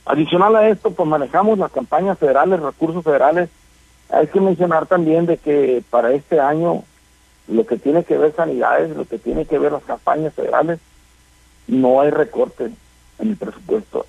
Adicional 0.06 0.56
a 0.56 0.68
esto, 0.68 0.92
pues 0.92 1.08
manejamos 1.08 1.58
las 1.58 1.72
campañas 1.72 2.20
federales, 2.20 2.60
recursos 2.60 3.04
federales. 3.04 3.50
Hay 4.10 4.28
que 4.28 4.42
mencionar 4.42 4.86
también 4.86 5.26
de 5.26 5.38
que 5.38 5.84
para 5.90 6.12
este 6.12 6.40
año 6.40 6.84
lo 7.48 7.66
que 7.66 7.78
tiene 7.78 8.04
que 8.04 8.18
ver 8.18 8.36
sanidades, 8.36 8.96
lo 8.96 9.06
que 9.06 9.18
tiene 9.18 9.46
que 9.46 9.58
ver 9.58 9.72
las 9.72 9.84
campañas 9.84 10.34
federales, 10.34 10.80
no 11.68 12.02
hay 12.02 12.10
recorte 12.10 12.72
en 13.20 13.30
el 13.30 13.38
presupuesto. 13.38 14.06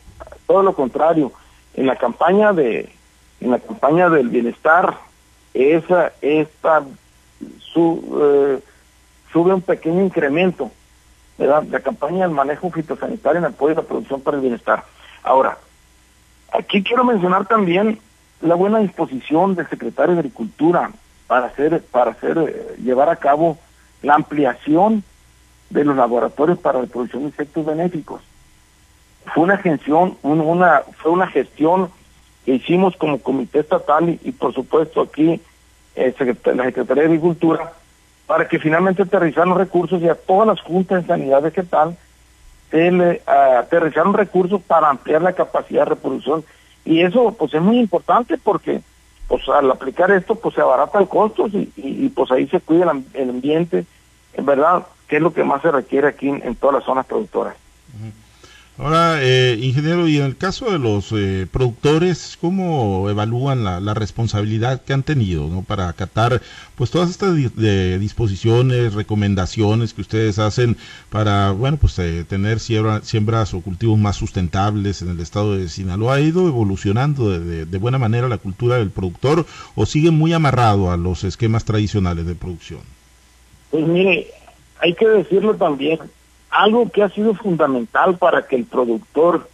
Todo 0.47 0.63
lo 0.63 0.75
contrario, 0.75 1.33
en 1.75 1.87
la 1.87 1.97
campaña 1.97 2.53
de 2.53 2.91
en 3.41 3.51
la 3.51 3.59
campaña 3.59 4.09
del 4.09 4.29
bienestar, 4.29 4.97
esa 5.53 6.13
esta 6.21 6.85
su 7.73 8.21
eh, 8.21 8.61
sube 9.35 9.53
un 9.53 9.63
pequeño 9.63 10.01
incremento, 10.01 10.71
¿verdad? 11.37 11.65
La 11.65 11.81
campaña 11.81 12.21
del 12.21 12.31
manejo 12.31 12.71
fitosanitario 12.71 13.41
en 13.41 13.47
apoyo 13.47 13.73
a 13.73 13.83
la 13.83 13.89
producción 13.89 14.21
para 14.21 14.37
el 14.37 14.43
bienestar. 14.43 14.85
Ahora, 15.25 15.59
aquí 16.53 16.85
quiero 16.85 17.05
mencionar 17.05 17.45
también 17.47 17.99
la 18.41 18.55
buena 18.55 18.79
disposición 18.79 19.57
del 19.57 19.69
secretario 19.69 20.15
de 20.15 20.21
Agricultura 20.21 20.93
para 21.27 21.47
hacer, 21.47 21.83
para 21.91 22.13
hacer, 22.13 22.39
eh, 22.39 22.77
llevar 22.81 23.09
a 23.09 23.17
cabo 23.17 23.59
la 24.03 24.15
ampliación 24.15 25.03
de 25.69 25.85
los 25.85 25.97
laboratorios 25.97 26.59
para 26.61 26.81
la 26.81 26.87
producción 26.87 27.23
de 27.23 27.29
insectos 27.31 27.67
benéficos. 27.67 28.23
Fue 29.35 29.43
una 29.43 29.59
gestión, 29.59 30.17
una, 30.23 30.83
fue 30.99 31.11
una 31.11 31.27
gestión 31.27 31.91
que 32.45 32.55
hicimos 32.55 32.97
como 32.97 33.19
comité 33.19 33.61
estatal 33.61 34.17
y, 34.23 34.31
por 34.31 34.55
supuesto 34.55 35.01
aquí 35.01 35.41
eh, 35.97 36.15
la 36.55 36.65
Secretaría 36.65 37.03
de 37.03 37.09
Agricultura 37.09 37.73
para 38.27 38.49
que 38.49 38.59
finalmente 38.59 39.03
aterrizaran 39.03 39.57
recursos 39.57 40.01
y 40.01 40.09
a 40.09 40.15
todas 40.15 40.47
las 40.47 40.61
juntas 40.61 41.03
de 41.03 41.09
sanidad 41.09 41.43
vegetal 41.43 41.97
se 42.71 42.91
le 42.91 43.23
aterrizaron 43.27 44.15
recursos 44.15 44.61
para 44.63 44.91
ampliar 44.91 45.23
la 45.23 45.33
capacidad 45.33 45.83
de 45.83 45.91
reproducción. 45.91 46.45
Y 46.85 47.03
eso 47.03 47.35
pues 47.39 47.55
es 47.55 47.63
muy 47.63 47.79
importante 47.79 48.37
porque 48.39 48.81
pues 49.29 49.49
al 49.49 49.71
aplicar 49.71 50.11
esto 50.11 50.35
pues 50.35 50.55
se 50.55 50.61
abarata 50.61 50.99
el 50.99 51.09
costo 51.09 51.47
y, 51.49 51.73
y, 51.77 52.09
pues 52.11 52.31
ahí 52.31 52.47
se 52.49 52.61
cuida 52.61 52.93
el, 53.15 53.31
ambiente, 53.31 53.87
en 54.35 54.47
verdad, 54.47 54.87
que 55.09 55.17
es 55.17 55.23
lo 55.23 55.33
que 55.33 55.45
más 55.45 55.63
se 55.63 55.71
requiere 55.71 56.09
aquí 56.09 56.29
en, 56.29 56.55
todas 56.57 56.77
las 56.77 56.85
zonas 56.85 57.07
productoras. 57.07 57.55
Ahora, 58.77 59.23
eh, 59.23 59.57
ingeniero, 59.63 60.09
y 60.09 60.17
en 60.17 60.25
el 60.25 60.37
caso 60.37 60.73
de 60.73 60.81
los 60.81 61.13
eh, 61.13 61.47
productores, 61.49 62.37
¿cómo 62.41 63.09
evalúan 63.09 63.63
la, 63.63 63.95
responsabilidad 63.95 64.83
que 64.83 64.93
han 64.93 65.05
tenido 65.05 65.63
para 65.63 65.89
acatar 65.89 66.43
pues 66.75 66.91
todas 66.91 67.09
estas 67.09 67.37
disposiciones, 67.37 68.95
recomendaciones 68.95 69.95
que 69.95 70.01
ustedes 70.01 70.41
hacen 70.41 70.77
para, 71.09 71.53
bueno, 71.53 71.77
pues 71.77 71.97
eh, 72.01 72.25
tener 72.29 72.59
siembras 72.59 73.55
o 73.55 73.61
cultivos 73.61 73.97
más 73.97 74.17
sustentables 74.17 75.03
en 75.03 75.11
el 75.11 75.21
estado 75.21 75.57
de 75.57 75.69
Sinaloa? 75.69 76.17
¿Ha 76.17 76.21
ido 76.21 76.49
evolucionando 76.49 77.31
de, 77.31 77.67
de, 77.67 77.79
buena 77.79 77.99
manera 77.99 78.29
la 78.29 78.39
cultura 78.39 78.79
del 78.79 78.91
productor 78.91 79.47
o 79.77 79.87
sigue 79.87 80.11
muy 80.11 80.33
amarrado 80.33 80.91
a 80.91 80.97
los 80.97 81.23
esquemas 81.23 81.65
tradicionales 81.65 82.27
de 82.27 82.35
producción? 82.35 82.81
Pues 83.71 83.87
mire, 83.87 84.27
hay 84.81 84.95
que 84.95 85.07
decirlo 85.07 85.55
también, 85.55 86.01
algo 86.55 86.89
que 86.89 87.03
ha 87.03 87.09
sido 87.09 87.35
fundamental 87.35 88.17
para 88.17 88.47
que 88.47 88.55
el 88.55 88.65
productor 88.65 89.49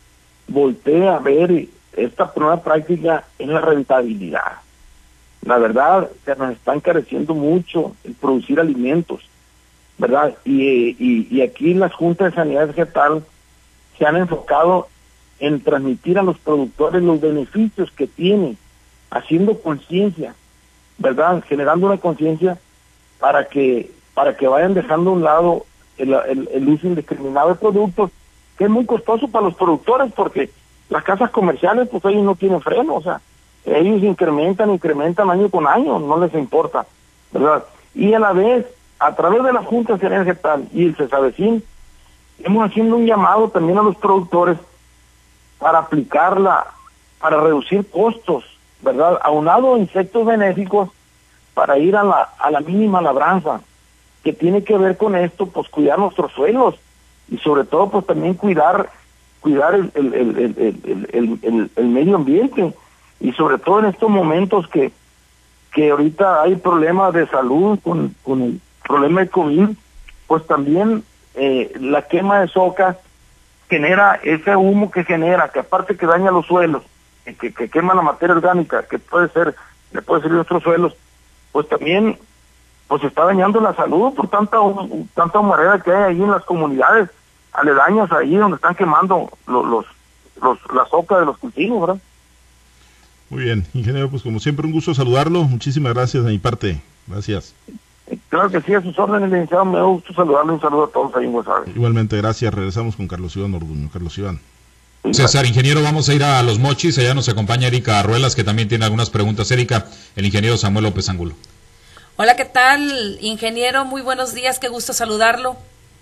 voltee 0.46 1.08
a 1.08 1.18
ver 1.18 1.66
esta 1.96 2.30
nueva 2.36 2.62
práctica 2.62 3.24
es 3.38 3.48
la 3.48 3.60
rentabilidad. 3.60 4.58
La 5.42 5.56
verdad, 5.56 6.10
se 6.26 6.36
nos 6.36 6.52
está 6.52 6.74
encareciendo 6.74 7.34
mucho 7.34 7.96
el 8.04 8.12
producir 8.12 8.60
alimentos, 8.60 9.26
¿verdad? 9.96 10.36
Y, 10.44 10.94
y, 11.30 11.40
aquí 11.40 11.72
las 11.72 11.94
juntas 11.94 12.30
de 12.30 12.36
sanidad 12.36 12.68
vegetal 12.68 13.24
se 13.98 14.04
han 14.04 14.16
enfocado 14.16 14.88
en 15.38 15.62
transmitir 15.62 16.18
a 16.18 16.22
los 16.22 16.38
productores 16.38 17.02
los 17.02 17.18
beneficios 17.18 17.90
que 17.92 18.06
tienen, 18.06 18.58
haciendo 19.10 19.58
conciencia, 19.58 20.34
¿verdad? 20.98 21.42
Generando 21.48 21.86
una 21.86 21.96
conciencia 21.96 22.58
para 23.18 23.46
que 23.46 23.90
para 24.12 24.36
que 24.36 24.46
vayan 24.46 24.74
dejando 24.74 25.10
a 25.10 25.12
un 25.14 25.22
lado 25.22 25.64
el, 26.02 26.68
uso 26.68 26.86
indiscriminado 26.86 27.50
de 27.50 27.54
productos, 27.56 28.10
que 28.56 28.64
es 28.64 28.70
muy 28.70 28.86
costoso 28.86 29.28
para 29.28 29.46
los 29.46 29.54
productores 29.54 30.12
porque 30.12 30.50
las 30.88 31.04
casas 31.04 31.30
comerciales, 31.30 31.88
pues 31.88 32.04
ellos 32.06 32.24
no 32.24 32.34
tienen 32.34 32.60
freno, 32.60 32.96
o 32.96 33.02
sea, 33.02 33.20
ellos 33.64 34.02
incrementan, 34.02 34.70
incrementan 34.70 35.30
año 35.30 35.48
con 35.48 35.66
año, 35.66 35.98
no 35.98 36.18
les 36.18 36.34
importa, 36.34 36.86
¿verdad? 37.32 37.64
Y 37.94 38.12
a 38.12 38.18
la 38.18 38.32
vez, 38.32 38.66
a 38.98 39.14
través 39.14 39.42
de 39.44 39.52
la 39.52 39.62
Junta 39.62 39.94
Nacional 39.94 40.24
Vegetal 40.24 40.68
y 40.72 40.86
el 40.86 40.96
CESAVECIN, 40.96 41.62
hemos 42.40 42.68
haciendo 42.68 42.96
un 42.96 43.06
llamado 43.06 43.48
también 43.50 43.78
a 43.78 43.82
los 43.82 43.96
productores 43.96 44.58
para 45.58 45.78
aplicarla, 45.78 46.66
para 47.20 47.40
reducir 47.40 47.88
costos, 47.90 48.44
¿verdad? 48.82 49.18
Aunado 49.22 49.74
a 49.74 49.78
insectos 49.78 50.26
benéficos 50.26 50.88
para 51.54 51.78
ir 51.78 51.94
a 51.96 52.02
la, 52.02 52.30
a 52.38 52.50
la 52.50 52.60
mínima 52.60 53.02
labranza, 53.02 53.60
que 54.22 54.32
tiene 54.32 54.64
que 54.64 54.76
ver 54.76 54.96
con 54.96 55.16
esto, 55.16 55.46
pues 55.46 55.68
cuidar 55.68 55.98
nuestros 55.98 56.32
suelos 56.32 56.76
y 57.30 57.38
sobre 57.38 57.64
todo 57.64 57.90
pues 57.90 58.06
también 58.06 58.34
cuidar 58.34 58.90
cuidar 59.40 59.74
el, 59.74 59.90
el, 59.94 61.10
el, 61.12 61.70
el, 61.76 61.88
medio 61.88 62.16
ambiente. 62.16 62.74
Y 63.20 63.32
sobre 63.32 63.58
todo 63.58 63.80
en 63.80 63.86
estos 63.86 64.08
momentos 64.08 64.68
que, 64.68 64.92
que 65.72 65.90
ahorita 65.90 66.42
hay 66.42 66.56
problemas 66.56 67.12
de 67.14 67.26
salud 67.26 67.78
con, 67.82 68.14
con 68.22 68.42
el 68.42 68.60
problema 68.86 69.22
de 69.22 69.28
COVID, 69.28 69.68
pues 70.26 70.46
también 70.46 71.02
eh, 71.34 71.72
la 71.80 72.02
quema 72.02 72.40
de 72.40 72.48
soca 72.48 72.98
genera 73.68 74.20
ese 74.22 74.56
humo 74.56 74.90
que 74.90 75.04
genera, 75.04 75.48
que 75.48 75.60
aparte 75.60 75.96
que 75.96 76.06
daña 76.06 76.30
los 76.30 76.46
suelos, 76.46 76.82
que, 77.24 77.52
que 77.52 77.68
quema 77.68 77.94
la 77.94 78.02
materia 78.02 78.34
orgánica, 78.34 78.84
que 78.88 78.98
puede 78.98 79.28
ser, 79.28 79.54
le 79.92 80.02
puede 80.02 80.22
servir 80.22 80.34
a 80.34 80.36
nuestros 80.36 80.62
suelos, 80.62 80.96
pues 81.52 81.68
también 81.68 82.18
pues 82.90 83.04
está 83.04 83.24
dañando 83.24 83.60
la 83.60 83.72
salud 83.72 84.12
por 84.14 84.26
tanta 84.26 84.56
tanta 85.14 85.38
humareda 85.38 85.80
que 85.80 85.92
hay 85.92 86.02
ahí 86.02 86.22
en 86.22 86.32
las 86.32 86.44
comunidades 86.44 87.08
aledañas 87.52 88.10
ahí 88.10 88.34
donde 88.34 88.56
están 88.56 88.74
quemando 88.74 89.30
los, 89.46 89.64
los, 89.64 89.86
los 90.42 90.58
la 90.74 90.84
soca 90.86 91.20
de 91.20 91.26
los 91.26 91.38
cultivos, 91.38 91.80
¿verdad? 91.82 92.02
Muy 93.28 93.44
bien, 93.44 93.64
ingeniero, 93.74 94.10
pues 94.10 94.24
como 94.24 94.40
siempre 94.40 94.66
un 94.66 94.72
gusto 94.72 94.92
saludarlo. 94.92 95.44
Muchísimas 95.44 95.94
gracias 95.94 96.24
de 96.24 96.32
mi 96.32 96.38
parte. 96.38 96.82
Gracias. 97.06 97.54
Claro 98.28 98.50
que 98.50 98.60
sí, 98.60 98.74
a 98.74 98.82
sus 98.82 98.98
órdenes, 98.98 99.30
licenciado. 99.30 99.64
Me 99.66 99.80
gusta 99.80 100.12
saludarle. 100.12 100.54
Un 100.54 100.60
saludo 100.60 100.86
a 100.86 100.90
todos 100.90 101.14
ahí 101.14 101.26
en 101.26 101.32
Guasave. 101.32 101.70
Igualmente, 101.72 102.16
gracias. 102.16 102.52
Regresamos 102.52 102.96
con 102.96 103.06
Carlos 103.06 103.36
Iván 103.36 103.54
Orduño. 103.54 103.88
Carlos 103.92 104.18
Iván. 104.18 104.40
César, 105.12 105.46
ingeniero, 105.46 105.80
vamos 105.80 106.08
a 106.08 106.14
ir 106.14 106.24
a 106.24 106.42
los 106.42 106.58
mochis. 106.58 106.98
Allá 106.98 107.14
nos 107.14 107.28
acompaña 107.28 107.68
Erika 107.68 108.00
Arruelas, 108.00 108.34
que 108.34 108.42
también 108.42 108.68
tiene 108.68 108.84
algunas 108.84 109.10
preguntas. 109.10 109.48
Erika, 109.52 109.86
el 110.16 110.26
ingeniero 110.26 110.56
Samuel 110.56 110.86
López 110.86 111.08
Angulo. 111.08 111.36
Hola, 112.22 112.36
¿qué 112.36 112.44
tal, 112.44 113.16
ingeniero? 113.22 113.86
Muy 113.86 114.02
buenos 114.02 114.34
días, 114.34 114.58
qué 114.58 114.68
gusto 114.68 114.92
saludarlo. 114.92 115.56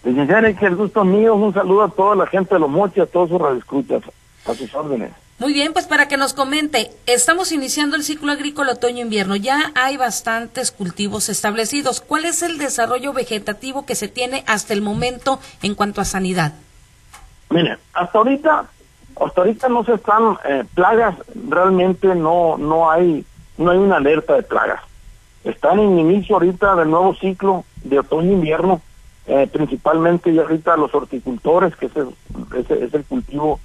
Ingeniero, 0.05 0.53
que 0.59 0.67
el 0.67 0.75
gusto 0.75 1.05
mío, 1.05 1.37
un 1.37 1.55
saludo 1.55 1.85
a 1.85 1.91
toda 1.91 2.17
la 2.17 2.27
gente 2.27 2.57
de 2.57 2.59
los 2.59 2.69
mochis, 2.69 3.05
a 3.05 3.07
todos 3.07 3.29
sus 3.29 3.41
radioescuchas, 3.41 4.03
a 4.45 4.53
sus 4.53 4.75
órdenes. 4.75 5.13
Muy 5.39 5.53
bien, 5.53 5.73
pues 5.73 5.87
para 5.87 6.09
que 6.09 6.17
nos 6.17 6.35
comente, 6.35 6.91
estamos 7.07 7.53
iniciando 7.53 7.95
el 7.95 8.03
ciclo 8.03 8.33
agrícola 8.33 8.73
otoño-invierno, 8.73 9.37
ya 9.37 9.71
hay 9.77 9.97
bastantes 9.97 10.73
cultivos 10.73 11.29
establecidos. 11.29 12.01
¿Cuál 12.01 12.25
es 12.25 12.43
el 12.43 12.59
desarrollo 12.59 13.13
vegetativo 13.13 13.87
que 13.87 13.95
se 13.95 14.09
tiene 14.09 14.43
hasta 14.49 14.73
el 14.73 14.83
momento 14.83 15.39
en 15.63 15.77
cuanto 15.77 16.01
a 16.01 16.05
sanidad? 16.05 16.53
Mire, 17.49 17.79
hasta 17.93 18.19
ahorita, 18.19 18.65
hasta 19.21 19.41
ahorita 19.41 19.69
no 19.69 19.85
se 19.85 19.95
están 19.95 20.37
eh, 20.47 20.65
plagas, 20.75 21.15
realmente 21.49 22.13
no 22.17 22.59
no 22.59 22.91
hay 22.91 23.25
no 23.57 23.71
hay 23.71 23.79
una 23.79 23.99
alerta 23.99 24.35
de 24.35 24.43
plagas 24.43 24.88
están 25.51 25.79
en 25.79 25.99
inicio 25.99 26.37
ahorita 26.37 26.77
del 26.77 26.91
nuevo 26.91 27.15
ciclo 27.15 27.65
de 27.85 27.99
otoño-invierno, 27.99 28.81
eh, 29.27 29.49
principalmente 29.53 30.33
ya 30.33 30.43
ahorita 30.43 30.77
los 30.77 30.95
horticultores, 30.95 31.75
que 31.77 31.87
es 31.87 31.97
el, 31.97 32.09
es, 32.57 32.95
el 32.95 33.05
cultivo 33.05 33.61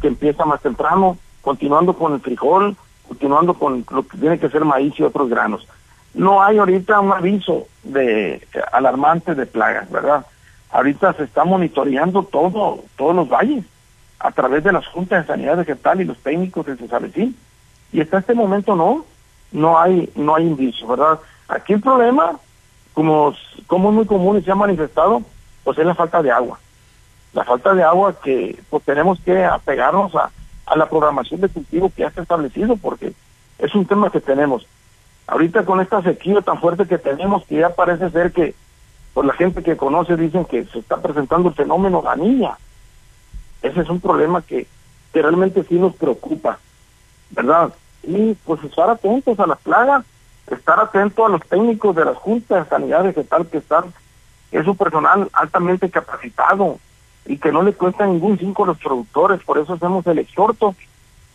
que 0.00 0.08
empieza 0.08 0.44
más 0.44 0.60
temprano, 0.60 1.16
continuando 1.42 1.94
con 1.94 2.14
el 2.14 2.20
frijol, 2.20 2.76
continuando 3.08 3.54
con 3.54 3.84
lo 3.90 4.06
que 4.06 4.18
tiene 4.18 4.38
que 4.38 4.50
ser 4.50 4.64
maíz 4.64 4.98
y 4.98 5.02
otros 5.02 5.28
granos. 5.28 5.66
No 6.14 6.42
hay 6.42 6.58
ahorita 6.58 7.00
un 7.00 7.12
aviso 7.12 7.66
de 7.82 8.46
alarmante 8.72 9.34
de 9.34 9.46
plagas, 9.46 9.90
¿verdad? 9.90 10.26
Ahorita 10.70 11.12
se 11.14 11.24
está 11.24 11.44
monitoreando 11.44 12.22
todo, 12.22 12.82
todos 12.96 13.14
los 13.14 13.28
valles 13.28 13.64
a 14.18 14.30
través 14.32 14.64
de 14.64 14.72
las 14.72 14.86
juntas 14.86 15.22
de 15.22 15.32
sanidad 15.32 15.58
vegetal 15.58 16.00
y 16.00 16.04
los 16.04 16.18
técnicos 16.18 16.66
de 16.66 16.76
Cesavecín. 16.76 17.36
Y 17.92 18.00
hasta 18.00 18.18
este 18.18 18.34
momento 18.34 18.74
no, 18.74 19.04
no 19.56 19.78
hay 19.78 20.10
no 20.14 20.36
hay 20.36 20.44
indicio, 20.44 20.86
¿verdad? 20.86 21.18
Aquí 21.48 21.72
el 21.72 21.80
problema, 21.80 22.38
como, 22.92 23.34
como 23.66 23.88
es 23.88 23.94
muy 23.94 24.06
común 24.06 24.36
y 24.36 24.42
se 24.42 24.52
ha 24.52 24.54
manifestado, 24.54 25.22
pues 25.64 25.78
es 25.78 25.86
la 25.86 25.94
falta 25.94 26.22
de 26.22 26.30
agua. 26.30 26.58
La 27.32 27.44
falta 27.44 27.74
de 27.74 27.82
agua 27.82 28.14
que 28.20 28.58
pues 28.68 28.84
tenemos 28.84 29.18
que 29.20 29.44
apegarnos 29.44 30.14
a, 30.14 30.30
a 30.66 30.76
la 30.76 30.88
programación 30.88 31.40
de 31.40 31.48
cultivo 31.48 31.90
que 31.90 32.02
ya 32.02 32.08
está 32.08 32.22
establecido, 32.22 32.76
porque 32.76 33.14
es 33.58 33.74
un 33.74 33.86
tema 33.86 34.10
que 34.10 34.20
tenemos. 34.20 34.66
Ahorita 35.26 35.64
con 35.64 35.80
esta 35.80 36.02
sequía 36.02 36.40
tan 36.42 36.60
fuerte 36.60 36.86
que 36.86 36.98
tenemos, 36.98 37.44
que 37.46 37.56
ya 37.56 37.70
parece 37.70 38.10
ser 38.10 38.32
que, 38.32 38.54
por 39.14 39.24
la 39.24 39.32
gente 39.32 39.62
que 39.62 39.76
conoce 39.76 40.16
dicen 40.16 40.44
que 40.44 40.64
se 40.66 40.80
está 40.80 40.98
presentando 40.98 41.48
el 41.48 41.54
fenómeno 41.54 42.02
la 42.04 42.14
niña. 42.14 42.58
Ese 43.62 43.80
es 43.80 43.88
un 43.88 44.00
problema 44.00 44.42
que, 44.42 44.66
que 45.12 45.22
realmente 45.22 45.64
sí 45.64 45.76
nos 45.76 45.94
preocupa, 45.94 46.58
¿verdad? 47.30 47.72
Y 48.06 48.34
pues 48.44 48.62
estar 48.64 48.88
atentos 48.88 49.38
a 49.40 49.46
las 49.46 49.58
plagas, 49.58 50.04
estar 50.46 50.78
atentos 50.78 51.26
a 51.26 51.28
los 51.28 51.42
técnicos 51.42 51.94
de 51.96 52.04
las 52.04 52.16
juntas 52.16 52.64
de 52.64 52.70
sanidad 52.70 53.04
vegetal 53.04 53.46
que 53.48 53.58
están, 53.58 53.92
es 54.52 54.66
un 54.66 54.76
personal 54.76 55.28
altamente 55.32 55.90
capacitado 55.90 56.78
y 57.26 57.38
que 57.38 57.50
no 57.50 57.62
le 57.62 57.72
cuesta 57.72 58.06
ningún 58.06 58.38
cinco 58.38 58.64
a 58.64 58.68
los 58.68 58.78
productores, 58.78 59.42
por 59.42 59.58
eso 59.58 59.74
hacemos 59.74 60.06
el 60.06 60.20
exhorto 60.20 60.74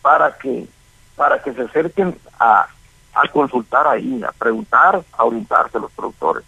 para 0.00 0.36
que 0.38 0.66
para 1.14 1.42
que 1.42 1.52
se 1.52 1.62
acerquen 1.62 2.16
a, 2.40 2.66
a 3.14 3.28
consultar 3.28 3.86
ahí, 3.86 4.22
a 4.24 4.32
preguntar, 4.32 5.02
a 5.12 5.24
orientarse 5.24 5.76
a 5.76 5.82
los 5.82 5.92
productores. 5.92 6.42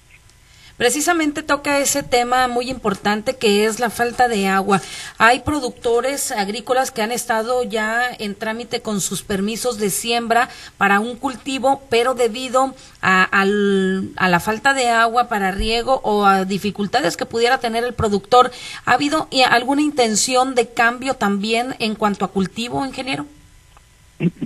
Precisamente 0.77 1.45
toca 1.45 1.79
ese 1.79 2.03
tema 2.03 2.49
muy 2.49 2.69
importante 2.69 3.37
que 3.37 3.65
es 3.65 3.79
la 3.79 3.91
falta 3.91 4.27
de 4.27 4.49
agua. 4.49 4.81
Hay 5.19 5.41
productores 5.41 6.33
agrícolas 6.33 6.91
que 6.91 7.01
han 7.01 7.13
estado 7.13 7.63
ya 7.63 8.09
en 8.19 8.35
trámite 8.35 8.83
con 8.83 9.01
sus 9.01 9.23
permisos 9.23 9.79
de 9.79 9.91
siembra 9.91 10.49
para 10.77 10.99
un 10.99 11.17
cultivo, 11.17 11.83
pero 11.91 12.15
debido 12.15 12.75
a, 13.01 13.23
a 13.23 14.29
la 14.29 14.41
falta 14.41 14.75
de 14.75 14.89
agua 14.89 15.29
para 15.29 15.53
riego 15.53 16.01
o 16.03 16.25
a 16.25 16.45
dificultades 16.45 17.17
que 17.17 17.25
pudiera 17.25 17.59
tener 17.59 17.85
el 17.85 17.95
productor, 17.95 18.51
¿ha 18.85 18.93
habido 18.95 19.29
alguna 19.49 19.83
intención 19.83 20.57
de 20.57 20.69
cambio 20.69 21.15
también 21.15 21.77
en 21.79 21.95
cuanto 21.95 22.25
a 22.25 22.29
cultivo, 22.33 22.85
ingeniero? 22.85 23.27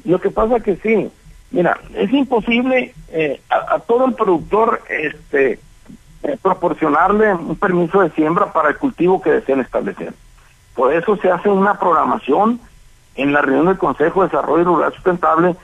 Lo 0.04 0.20
que 0.20 0.30
pasa 0.30 0.60
que 0.60 0.76
sí, 0.76 1.10
mira, 1.50 1.80
es 1.94 2.12
imposible 2.12 2.94
eh, 3.12 3.40
a, 3.48 3.78
todo 3.80 4.06
el 4.06 4.14
productor 4.14 4.82
este 4.88 5.58
eh, 6.28 6.36
proporcionarle 6.42 7.32
un 7.32 7.56
permiso 7.56 8.02
de 8.02 8.10
siembra 8.10 8.52
para 8.52 8.68
el 8.68 8.76
cultivo 8.76 9.22
que 9.22 9.30
deseen 9.30 9.60
establecer. 9.60 10.12
Por 10.74 10.92
eso 10.92 11.16
se 11.16 11.30
hace 11.30 11.48
una 11.48 11.78
programación 11.78 12.60
en 13.14 13.32
la 13.32 13.40
reunión 13.40 13.64
del 13.64 13.78
Consejo 13.78 14.20
de 14.20 14.28
Desarrollo 14.28 14.64
Rural 14.64 14.92
Sustentable, 14.92 15.56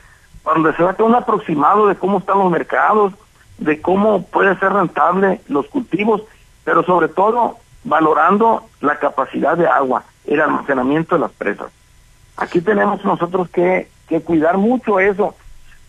donde 0.43 0.73
se 0.75 0.83
da 0.83 0.97
un 1.01 1.15
aproximado 1.15 1.87
de 1.87 1.97
cómo 1.97 2.17
están 2.17 2.39
los 2.39 2.51
mercados, 2.51 3.13
de 3.59 3.83
cómo 3.83 4.25
puede 4.25 4.59
ser 4.59 4.73
rentable 4.73 5.43
los 5.49 5.67
cultivos, 5.67 6.23
pero 6.65 6.83
sobre 6.83 7.09
todo 7.09 7.59
valorando 7.85 8.65
la 8.81 8.99
capacidad 8.99 9.59
de 9.59 9.67
agua, 9.67 10.05
el 10.25 10.41
almacenamiento 10.41 11.17
de 11.17 11.21
las 11.21 11.33
presas. 11.33 11.71
Aquí 12.39 12.63
tenemos 12.63 13.05
nosotros 13.05 13.51
que, 13.51 13.91
que 14.09 14.23
cuidar 14.23 14.57
mucho 14.57 14.99
eso, 14.99 15.35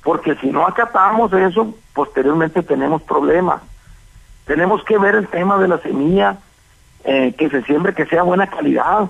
porque 0.04 0.36
si 0.36 0.48
no 0.48 0.68
acatamos 0.68 1.32
eso, 1.32 1.74
posteriormente 1.94 2.62
tenemos 2.62 3.02
problemas. 3.04 3.62
Tenemos 4.46 4.84
que 4.84 4.98
ver 4.98 5.16
el 5.16 5.28
tema 5.28 5.58
de 5.58 5.68
la 5.68 5.80
semilla, 5.80 6.38
eh, 7.04 7.34
que 7.38 7.50
se 7.50 7.64
siembre, 7.64 7.94
que 7.94 8.06
sea 8.06 8.24
buena 8.24 8.48
calidad. 8.48 9.10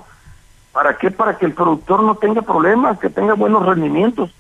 ¿Para 0.72 0.98
qué? 0.98 1.12
Para 1.12 1.38
que 1.38 1.46
el 1.46 1.54
productor 1.54 2.04
no 2.04 2.16
tenga 2.16 2.42
problemas, 2.42 3.00
que 3.00 3.10
tenga 3.10 3.34
buenos 3.34 3.66
rendimientos. 3.66 4.34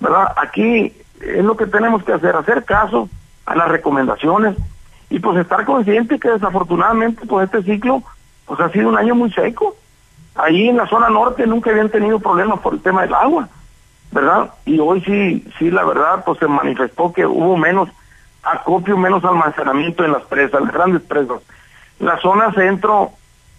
¿Verdad? 0.00 0.32
Aquí 0.36 0.94
es 1.20 1.44
lo 1.44 1.56
que 1.56 1.66
tenemos 1.66 2.02
que 2.02 2.12
hacer, 2.12 2.34
hacer 2.34 2.64
caso 2.64 3.08
a 3.46 3.54
las 3.54 3.68
recomendaciones 3.68 4.56
y 5.10 5.18
pues 5.18 5.38
estar 5.38 5.64
consciente 5.64 6.18
que 6.18 6.30
desafortunadamente 6.30 7.26
pues 7.26 7.46
este 7.46 7.62
ciclo 7.64 8.02
pues 8.46 8.60
ha 8.60 8.70
sido 8.70 8.88
un 8.88 8.96
año 8.96 9.14
muy 9.14 9.30
seco. 9.32 9.76
Ahí 10.36 10.68
en 10.68 10.76
la 10.76 10.86
zona 10.86 11.10
norte 11.10 11.46
nunca 11.46 11.70
habían 11.70 11.90
tenido 11.90 12.18
problemas 12.20 12.60
por 12.60 12.74
el 12.74 12.80
tema 12.80 13.02
del 13.02 13.14
agua, 13.14 13.48
¿verdad? 14.12 14.50
Y 14.64 14.78
hoy 14.78 15.00
sí, 15.02 15.46
sí 15.58 15.70
la 15.70 15.84
verdad 15.84 16.22
pues 16.24 16.38
se 16.38 16.46
manifestó 16.46 17.12
que 17.12 17.26
hubo 17.26 17.56
menos 17.56 17.88
acopio, 18.42 18.96
menos 18.96 19.24
almacenamiento 19.24 20.04
en 20.04 20.12
las 20.12 20.22
presas, 20.24 20.60
las 20.62 20.72
grandes 20.72 21.02
presas. 21.02 21.40
La 21.98 22.18
zona 22.20 22.52
centro 22.52 23.10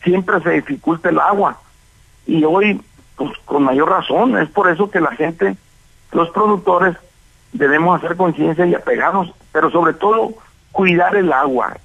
siempre 0.04 0.42
se 0.42 0.52
dificulta 0.52 1.10
el 1.10 1.20
agua 1.20 1.58
y 2.26 2.44
hoy 2.44 2.82
pues 3.16 3.38
con 3.46 3.64
mayor 3.64 3.90
razón, 3.90 4.38
es 4.38 4.50
por 4.50 4.70
eso 4.70 4.90
que 4.90 5.00
la 5.00 5.12
gente, 5.12 5.56
los 6.12 6.30
productores 6.32 6.98
debemos 7.54 7.98
hacer 7.98 8.18
conciencia 8.18 8.66
y 8.66 8.74
apegarnos, 8.74 9.32
pero 9.52 9.70
sobre 9.70 9.94
todo 9.94 10.34
cuidar 10.72 11.16
el 11.16 11.32
agua. 11.32 11.78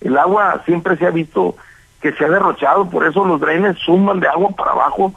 El 0.00 0.16
agua 0.18 0.62
siempre 0.64 0.96
se 0.96 1.06
ha 1.06 1.10
visto 1.10 1.56
que 2.00 2.12
se 2.12 2.24
ha 2.24 2.28
derrochado, 2.28 2.88
por 2.90 3.06
eso 3.06 3.24
los 3.24 3.40
drenes 3.40 3.78
suman 3.78 4.20
de 4.20 4.28
agua 4.28 4.50
para 4.50 4.72
abajo 4.72 5.12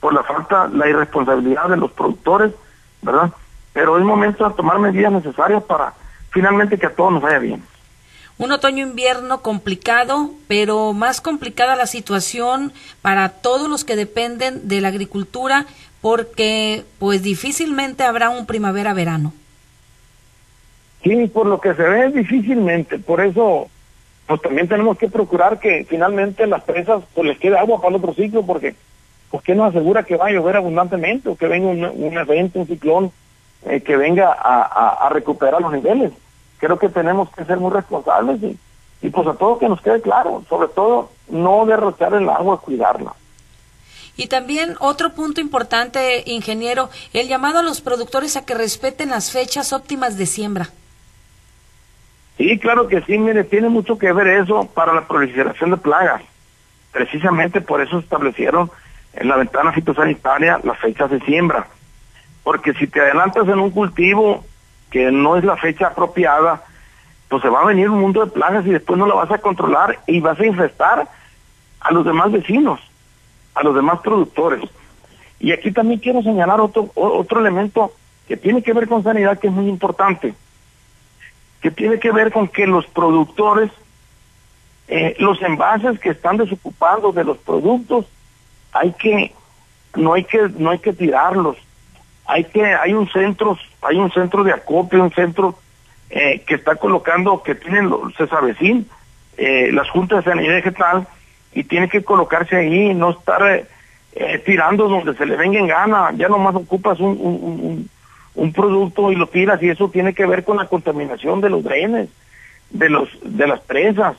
por 0.00 0.12
la 0.12 0.22
falta, 0.24 0.68
la 0.68 0.88
irresponsabilidad 0.88 1.68
de 1.68 1.76
los 1.76 1.92
productores, 1.92 2.52
¿verdad? 3.00 3.30
Pero 3.72 3.96
es 3.96 4.04
momento 4.04 4.46
de 4.46 4.54
tomar 4.54 4.78
medidas 4.78 5.12
necesarias 5.12 5.62
para 5.62 5.94
finalmente 6.34 6.76
que 6.76 6.86
a 6.86 6.94
todos 6.94 7.12
nos 7.12 7.22
vaya 7.22 7.38
bien. 7.38 7.62
Un 8.36 8.50
otoño-invierno 8.50 9.40
complicado, 9.40 10.30
pero 10.48 10.92
más 10.92 11.20
complicada 11.20 11.76
la 11.76 11.86
situación 11.86 12.72
para 13.00 13.28
todos 13.28 13.70
los 13.70 13.84
que 13.84 13.96
dependen 13.96 14.68
de 14.68 14.80
la 14.80 14.88
agricultura, 14.88 15.66
porque 16.02 16.84
pues 16.98 17.22
difícilmente 17.22 18.02
habrá 18.02 18.28
un 18.28 18.44
primavera-verano. 18.44 19.32
Sí, 21.04 21.26
por 21.28 21.46
lo 21.46 21.60
que 21.60 21.74
se 21.74 21.82
ve 21.82 22.10
difícilmente, 22.10 22.98
por 22.98 23.20
eso 23.20 23.68
pues 24.26 24.40
también 24.40 24.68
tenemos 24.68 24.98
que 24.98 25.08
procurar 25.08 25.60
que 25.60 25.84
finalmente 25.88 26.46
las 26.46 26.64
presas 26.64 27.04
pues 27.14 27.28
les 27.28 27.38
quede 27.38 27.58
agua 27.58 27.78
para 27.78 27.90
el 27.90 27.96
otro 27.96 28.14
ciclo, 28.14 28.44
porque 28.44 28.74
pues 29.30 29.44
qué 29.44 29.54
nos 29.54 29.70
asegura 29.70 30.04
que 30.04 30.16
va 30.16 30.26
a 30.26 30.32
llover 30.32 30.56
abundantemente 30.56 31.28
o 31.28 31.36
que 31.36 31.46
venga 31.46 31.68
un, 31.68 32.18
evento, 32.18 32.58
un 32.58 32.66
ciclón 32.66 33.12
eh, 33.66 33.80
que 33.80 33.96
venga 33.96 34.32
a, 34.32 35.08
recuperar 35.10 35.60
los 35.60 35.72
niveles. 35.72 36.12
Creo 36.64 36.78
que 36.78 36.88
tenemos 36.88 37.28
que 37.28 37.44
ser 37.44 37.58
muy 37.58 37.70
responsables 37.70 38.42
y, 38.42 38.58
y 39.02 39.10
pues 39.10 39.26
a 39.26 39.34
todo 39.34 39.58
que 39.58 39.68
nos 39.68 39.82
quede 39.82 40.00
claro, 40.00 40.42
sobre 40.48 40.68
todo 40.68 41.10
no 41.28 41.66
derrochar 41.66 42.14
el 42.14 42.26
agua, 42.26 42.58
cuidarla. 42.58 43.12
Y 44.16 44.28
también 44.28 44.74
otro 44.80 45.12
punto 45.12 45.42
importante, 45.42 46.22
ingeniero, 46.24 46.88
el 47.12 47.28
llamado 47.28 47.58
a 47.58 47.62
los 47.62 47.82
productores 47.82 48.38
a 48.38 48.46
que 48.46 48.54
respeten 48.54 49.10
las 49.10 49.30
fechas 49.30 49.74
óptimas 49.74 50.16
de 50.16 50.24
siembra. 50.24 50.70
Sí, 52.38 52.58
claro 52.58 52.88
que 52.88 53.02
sí, 53.02 53.18
mire, 53.18 53.44
tiene 53.44 53.68
mucho 53.68 53.98
que 53.98 54.10
ver 54.14 54.28
eso 54.28 54.64
para 54.72 54.94
la 54.94 55.06
proliferación 55.06 55.70
de 55.70 55.76
plagas. 55.76 56.22
Precisamente 56.92 57.60
por 57.60 57.82
eso 57.82 57.98
establecieron 57.98 58.70
en 59.12 59.28
la 59.28 59.36
ventana 59.36 59.70
fitosanitaria 59.72 60.60
las 60.64 60.78
fechas 60.78 61.10
de 61.10 61.20
siembra. 61.20 61.66
Porque 62.42 62.72
si 62.72 62.86
te 62.86 63.02
adelantas 63.02 63.46
en 63.48 63.58
un 63.58 63.70
cultivo 63.70 64.46
que 64.94 65.10
no 65.10 65.36
es 65.36 65.42
la 65.42 65.56
fecha 65.56 65.88
apropiada, 65.88 66.62
pues 67.28 67.42
se 67.42 67.48
va 67.48 67.62
a 67.62 67.66
venir 67.66 67.90
un 67.90 67.98
mundo 67.98 68.24
de 68.24 68.30
plagas 68.30 68.64
y 68.64 68.70
después 68.70 68.96
no 68.96 69.06
lo 69.06 69.16
vas 69.16 69.30
a 69.32 69.38
controlar 69.38 69.98
y 70.06 70.20
vas 70.20 70.38
a 70.38 70.46
infestar 70.46 71.08
a 71.80 71.92
los 71.92 72.04
demás 72.04 72.30
vecinos, 72.30 72.78
a 73.56 73.64
los 73.64 73.74
demás 73.74 73.98
productores. 74.04 74.62
Y 75.40 75.50
aquí 75.50 75.72
también 75.72 75.98
quiero 75.98 76.22
señalar 76.22 76.60
otro, 76.60 76.92
otro 76.94 77.40
elemento 77.40 77.92
que 78.28 78.36
tiene 78.36 78.62
que 78.62 78.72
ver 78.72 78.86
con 78.86 79.02
sanidad 79.02 79.40
que 79.40 79.48
es 79.48 79.52
muy 79.52 79.68
importante 79.68 80.32
que 81.60 81.72
tiene 81.72 81.98
que 81.98 82.12
ver 82.12 82.30
con 82.30 82.46
que 82.46 82.68
los 82.68 82.86
productores, 82.86 83.72
eh, 84.86 85.16
los 85.18 85.42
envases 85.42 85.98
que 85.98 86.10
están 86.10 86.36
desocupando 86.36 87.10
de 87.10 87.24
los 87.24 87.38
productos, 87.38 88.06
hay 88.70 88.92
que, 88.92 89.34
no 89.96 90.12
hay 90.12 90.22
que, 90.22 90.50
no 90.56 90.70
hay 90.70 90.78
que 90.78 90.92
tirarlos, 90.92 91.56
hay 92.26 92.44
que, 92.44 92.64
hay 92.64 92.92
un 92.92 93.08
centro, 93.08 93.58
hay 93.82 93.96
un 93.96 94.10
centro 94.12 94.44
de 94.44 94.52
acopio, 94.52 95.02
un 95.02 95.12
centro 95.12 95.58
eh, 96.10 96.42
que 96.46 96.54
está 96.54 96.76
colocando, 96.76 97.42
que 97.42 97.54
tienen 97.54 97.88
los 97.88 98.14
Cesavecín, 98.16 98.88
eh, 99.36 99.70
las 99.72 99.90
juntas 99.90 100.24
de 100.24 100.30
sanidad 100.30 100.54
vegetal, 100.54 101.06
y 101.52 101.64
tiene 101.64 101.88
que 101.88 102.02
colocarse 102.02 102.56
ahí, 102.56 102.94
no 102.94 103.10
estar 103.10 103.66
eh, 104.14 104.42
tirando 104.44 104.88
donde 104.88 105.14
se 105.14 105.26
le 105.26 105.36
venga 105.36 105.58
en 105.58 105.66
gana, 105.66 106.12
ya 106.16 106.28
nomás 106.28 106.54
ocupas 106.54 106.98
un, 107.00 107.18
un, 107.20 107.90
un 108.34 108.52
producto 108.52 109.12
y 109.12 109.16
lo 109.16 109.26
tiras 109.26 109.62
y 109.62 109.68
eso 109.68 109.88
tiene 109.88 110.14
que 110.14 110.26
ver 110.26 110.44
con 110.44 110.56
la 110.56 110.66
contaminación 110.66 111.40
de 111.40 111.50
los 111.50 111.62
drenes, 111.62 112.08
de 112.70 112.88
los 112.88 113.08
de 113.22 113.46
las 113.46 113.60
presas, 113.60 114.16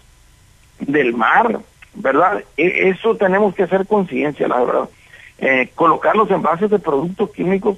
del 0.80 1.14
mar, 1.14 1.60
¿verdad? 1.94 2.44
E, 2.58 2.90
eso 2.90 3.16
tenemos 3.16 3.54
que 3.56 3.64
hacer 3.64 3.86
conciencia, 3.88 4.48
la 4.48 4.64
verdad. 4.64 4.90
Eh, 5.38 5.70
colocar 5.76 6.16
los 6.16 6.32
envases 6.32 6.70
de 6.70 6.80
productos 6.80 7.32
químicos 7.32 7.78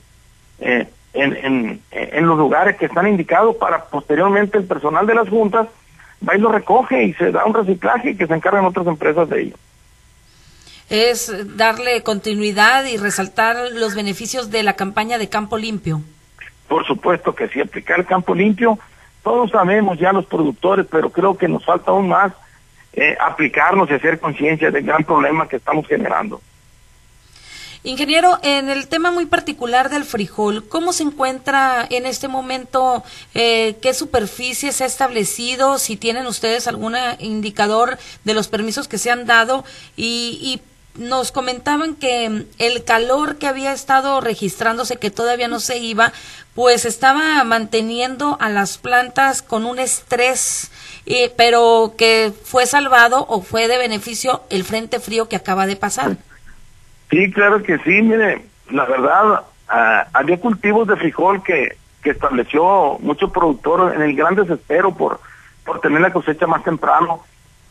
eh, 0.60 0.88
en, 1.14 1.82
en, 1.92 2.28
los 2.28 2.38
lugares 2.38 2.78
que 2.78 2.86
están 2.86 3.08
indicados 3.08 3.56
para 3.56 3.86
posteriormente 3.86 4.58
el 4.58 4.66
personal 4.66 5.08
de 5.08 5.16
las 5.16 5.30
juntas 5.30 5.68
va 6.28 6.36
y 6.36 6.40
lo 6.40 6.52
recoge 6.52 7.04
y 7.04 7.14
se 7.14 7.32
da 7.32 7.46
un 7.46 7.54
reciclaje 7.54 8.16
que 8.16 8.28
se 8.28 8.34
encargan 8.34 8.66
otras 8.66 8.88
empresas 8.88 9.30
de 9.30 9.42
ello. 9.42 9.56
Es 10.90 11.32
darle 11.58 12.02
continuidad 12.04 12.86
y 12.86 12.98
resaltar 12.98 13.58
los 13.74 13.96
beneficios 13.96 14.52
de 14.52 14.64
la 14.64 14.74
campaña 14.74 15.18
de 15.18 15.28
Campo 15.28 15.58
Limpio. 15.58 16.02
Por 16.68 16.86
supuesto 16.86 17.34
que 17.36 17.48
sí, 17.50 17.62
aplicar 17.62 18.00
el 18.00 18.06
campo 18.06 18.36
limpio, 18.36 18.78
todos 19.24 19.52
sabemos 19.52 19.98
ya 20.00 20.12
los 20.14 20.26
productores, 20.26 20.86
pero 20.90 21.10
creo 21.10 21.38
que 21.38 21.48
nos 21.48 21.66
falta 21.66 21.92
aún 21.92 22.10
más 22.10 22.34
eh, 22.94 23.16
aplicarnos 23.20 23.90
y 23.90 23.94
hacer 23.94 24.20
conciencia 24.20 24.72
del 24.72 24.86
gran 24.86 25.04
problema 25.04 25.48
que 25.48 25.58
estamos 25.58 25.88
generando. 25.88 26.42
Ingeniero, 27.84 28.40
en 28.42 28.70
el 28.70 28.88
tema 28.88 29.12
muy 29.12 29.26
particular 29.28 29.90
del 29.90 30.04
frijol, 30.04 30.68
¿cómo 30.68 30.94
se 30.94 31.04
encuentra 31.04 31.86
en 31.90 32.06
este 32.06 32.28
momento? 32.28 33.04
Eh, 33.34 33.78
¿Qué 33.82 33.94
superficie 33.94 34.72
se 34.72 34.84
ha 34.84 34.88
establecido? 34.88 35.78
Si 35.78 35.96
tienen 35.96 36.26
ustedes 36.26 36.68
algún 36.68 36.96
indicador 37.20 37.98
de 38.24 38.34
los 38.34 38.48
permisos 38.48 38.88
que 38.88 38.98
se 38.98 39.12
han 39.12 39.26
dado 39.26 39.64
y, 39.96 40.40
y 40.42 40.62
nos 41.00 41.32
comentaban 41.32 41.96
que 41.96 42.46
el 42.58 42.84
calor 42.84 43.38
que 43.38 43.48
había 43.48 43.72
estado 43.72 44.20
registrándose, 44.22 44.98
que 44.98 45.12
todavía 45.12 45.48
no 45.48 45.60
se 45.60 45.78
iba, 45.78 46.12
pues 46.56 46.86
estaba 46.86 47.44
manteniendo 47.44 48.38
a 48.42 48.50
las 48.50 48.80
plantas 48.80 49.44
con 49.44 49.66
un 49.66 49.78
estrés, 49.78 50.72
pero 51.38 51.94
que 51.98 52.34
fue 52.44 52.66
salvado 52.66 53.26
o 53.30 53.42
fue 53.42 53.68
de 53.68 53.78
beneficio 53.78 54.44
el 54.50 54.64
frente 54.64 55.00
frío 55.00 55.30
que 55.30 55.36
acaba 55.36 55.68
de 55.68 55.76
pasar. 55.76 56.18
Sí, 57.10 57.32
claro 57.32 57.64
que 57.64 57.78
sí, 57.80 58.02
mire, 58.02 58.46
la 58.70 58.86
verdad, 58.86 59.44
ah, 59.70 60.08
había 60.14 60.40
cultivos 60.40 60.88
de 60.88 60.98
frijol 60.98 61.42
que, 61.44 61.78
que 62.04 62.10
estableció 62.12 62.98
mucho 63.00 63.32
productor 63.32 63.94
en 63.96 64.02
el 64.02 64.16
gran 64.16 64.36
desespero 64.36 64.94
por 64.94 65.20
por 65.68 65.82
tener 65.82 66.00
la 66.00 66.14
cosecha 66.14 66.48
más 66.48 66.64
temprano, 66.64 67.20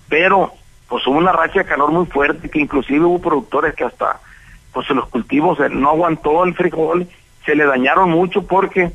pero 0.08 0.52
pues 0.86 1.04
hubo 1.06 1.16
una 1.16 1.32
racha 1.32 1.60
de 1.60 1.64
calor 1.64 1.90
muy 1.90 2.04
fuerte 2.04 2.50
que 2.50 2.60
inclusive 2.60 3.06
hubo 3.06 3.20
productores 3.20 3.74
que 3.74 3.84
hasta 3.84 4.20
pues 4.72 4.88
los 4.90 5.08
cultivos 5.08 5.58
eh, 5.60 5.70
no 5.70 5.88
aguantó 5.90 6.44
el 6.44 6.54
frijol, 6.54 7.08
se 7.46 7.56
le 7.56 7.64
dañaron 7.64 8.10
mucho 8.10 8.46
porque 8.46 8.92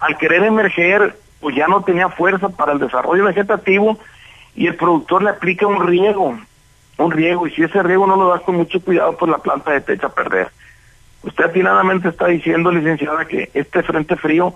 al 0.00 0.16
querer 0.16 0.42
emerger 0.42 1.18
pues 1.38 1.54
ya 1.54 1.68
no 1.68 1.84
tenía 1.84 2.08
fuerza 2.08 2.48
para 2.48 2.72
el 2.72 2.78
desarrollo 2.78 3.24
vegetativo 3.24 3.98
y 4.56 4.66
el 4.66 4.76
productor 4.76 5.22
le 5.22 5.30
aplica 5.30 5.66
un 5.66 5.86
riego, 5.86 6.38
un 7.04 7.10
riego, 7.12 7.46
y 7.46 7.50
si 7.50 7.62
ese 7.62 7.82
riego 7.82 8.06
no 8.06 8.16
lo 8.16 8.28
das 8.28 8.42
con 8.42 8.56
mucho 8.56 8.80
cuidado, 8.80 9.16
pues 9.16 9.30
la 9.30 9.38
planta 9.38 9.72
se 9.72 9.80
te 9.80 9.92
echa 9.94 10.08
a 10.08 10.14
perder. 10.14 10.48
Usted 11.22 11.44
atinadamente 11.44 12.08
está 12.08 12.26
diciendo, 12.26 12.70
licenciada, 12.70 13.24
que 13.26 13.50
este 13.54 13.82
frente 13.82 14.16
frío 14.16 14.54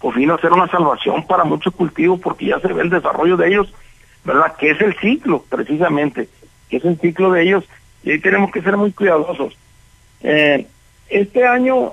pues 0.00 0.16
vino 0.16 0.34
a 0.34 0.40
ser 0.40 0.52
una 0.52 0.68
salvación 0.68 1.26
para 1.26 1.44
muchos 1.44 1.74
cultivos 1.74 2.20
porque 2.20 2.46
ya 2.46 2.60
se 2.60 2.72
ve 2.72 2.82
el 2.82 2.90
desarrollo 2.90 3.38
de 3.38 3.48
ellos, 3.48 3.72
¿verdad? 4.22 4.54
Que 4.56 4.70
es 4.70 4.80
el 4.82 4.94
ciclo, 4.98 5.42
precisamente, 5.48 6.28
que 6.68 6.76
es 6.76 6.84
el 6.84 6.98
ciclo 7.00 7.32
de 7.32 7.42
ellos, 7.42 7.64
y 8.02 8.10
ahí 8.10 8.20
tenemos 8.20 8.52
que 8.52 8.60
ser 8.60 8.76
muy 8.76 8.92
cuidadosos. 8.92 9.56
Eh, 10.20 10.66
este 11.08 11.46
año, 11.46 11.92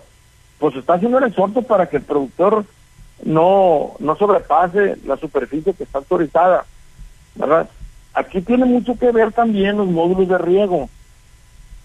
pues 0.59 0.75
está 0.75 0.95
haciendo 0.95 1.19
el 1.19 1.25
esfuerzo 1.25 1.61
para 1.61 1.87
que 1.87 1.97
el 1.97 2.03
productor 2.03 2.65
no, 3.23 3.93
no 3.99 4.15
sobrepase 4.17 4.97
la 5.05 5.15
superficie 5.17 5.73
que 5.73 5.83
está 5.83 5.99
autorizada, 5.99 6.65
¿verdad? 7.35 7.69
Aquí 8.13 8.41
tiene 8.41 8.65
mucho 8.65 8.97
que 8.97 9.11
ver 9.11 9.31
también 9.31 9.77
los 9.77 9.87
módulos 9.87 10.27
de 10.27 10.37
riego, 10.37 10.89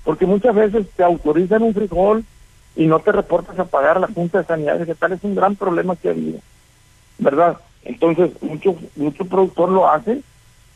porque 0.05 0.27
muchas 0.27 0.55
veces 0.55 0.87
te 0.97 1.05
autorizan 1.05 1.63
un 1.63 1.75
frijol 1.75 2.25
y 2.75 2.87
no 2.87 2.99
te 3.01 3.13
reportas 3.13 3.59
a 3.59 3.65
pagar 3.65 4.01
la 4.01 4.09
Junta 4.09 4.39
de 4.39 4.45
Sanidad 4.45 4.79
Vegetal, 4.79 5.13
es 5.13 5.25
un 5.25 5.35
gran 5.35 5.57
problema 5.57 5.97
que 5.97 6.09
ha 6.09 6.13
habido, 6.13 6.41
¿verdad? 7.19 7.59
Entonces, 7.85 8.31
mucho, 8.43 8.77
mucho 8.97 9.25
productor 9.25 9.69
lo 9.71 9.89
hace 9.89 10.23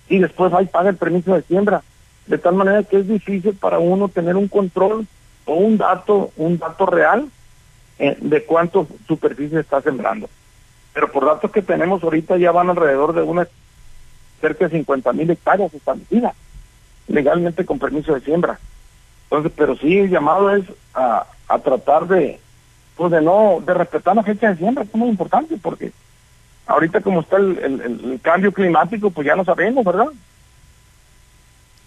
y 0.08 0.18
después 0.18 0.52
y 0.60 0.66
paga 0.66 0.90
el 0.90 0.96
permiso 0.96 1.34
de 1.34 1.42
siembra, 1.42 1.82
de 2.26 2.38
tal 2.38 2.54
manera 2.54 2.84
que 2.84 2.98
es 2.98 3.08
difícil 3.08 3.54
para 3.54 3.78
uno 3.78 4.08
tener 4.08 4.36
un 4.36 4.48
control 4.48 5.06
o 5.46 5.54
un 5.54 5.76
dato, 5.78 6.30
un 6.36 6.58
dato 6.58 6.86
real 6.86 7.28
eh, 7.98 8.16
de 8.20 8.44
cuánto 8.44 8.86
superficie 9.06 9.60
está 9.60 9.80
sembrando 9.80 10.28
pero 10.92 11.10
por 11.10 11.24
datos 11.24 11.50
que 11.50 11.62
tenemos 11.62 12.02
ahorita 12.02 12.36
ya 12.36 12.52
van 12.52 12.70
alrededor 12.70 13.14
de 13.14 13.22
una 13.22 13.46
cerca 14.40 14.66
de 14.66 14.78
50 14.78 15.12
mil 15.12 15.30
hectáreas 15.30 15.72
establecidas 15.74 16.34
legalmente 17.08 17.64
con 17.64 17.78
permiso 17.78 18.14
de 18.14 18.20
siembra. 18.20 18.58
Entonces, 19.24 19.52
pero 19.56 19.76
sí 19.76 19.98
el 19.98 20.10
llamado 20.10 20.54
es 20.54 20.64
a, 20.94 21.26
a 21.48 21.58
tratar 21.58 22.06
de, 22.06 22.40
pues 22.96 23.10
de 23.12 23.20
no, 23.20 23.62
de 23.64 23.74
respetar 23.74 24.16
la 24.16 24.22
fecha 24.22 24.50
de 24.50 24.56
siembra, 24.56 24.84
que 24.84 24.90
es 24.90 24.96
muy 24.96 25.08
importante, 25.08 25.56
porque 25.60 25.92
ahorita 26.66 27.00
como 27.00 27.20
está 27.20 27.36
el, 27.36 27.58
el 27.58 28.20
cambio 28.22 28.52
climático, 28.52 29.10
pues 29.10 29.26
ya 29.26 29.36
no 29.36 29.44
sabemos, 29.44 29.84
¿verdad? 29.84 30.08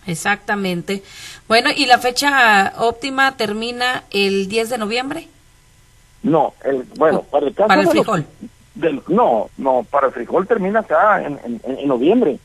Exactamente. 0.06 1.04
Bueno, 1.48 1.70
¿y 1.76 1.86
la 1.86 1.98
fecha 1.98 2.74
óptima 2.78 3.38
termina 3.38 4.04
el 4.12 4.48
10 4.48 4.70
de 4.72 4.78
noviembre? 4.78 5.28
No, 6.24 6.54
el, 6.64 6.84
bueno, 6.98 7.22
para 7.24 7.48
el 7.48 7.54
caso 7.54 7.68
para 7.68 7.82
el 7.82 7.88
frijol 7.88 8.26
no, 9.08 9.50
no, 9.58 9.86
para 9.90 10.08
el 10.08 10.14
frijol 10.14 10.48
termina 10.48 10.80
acá 10.80 11.24
en, 11.24 11.40
en, 11.64 11.88
noviembre. 11.88 12.40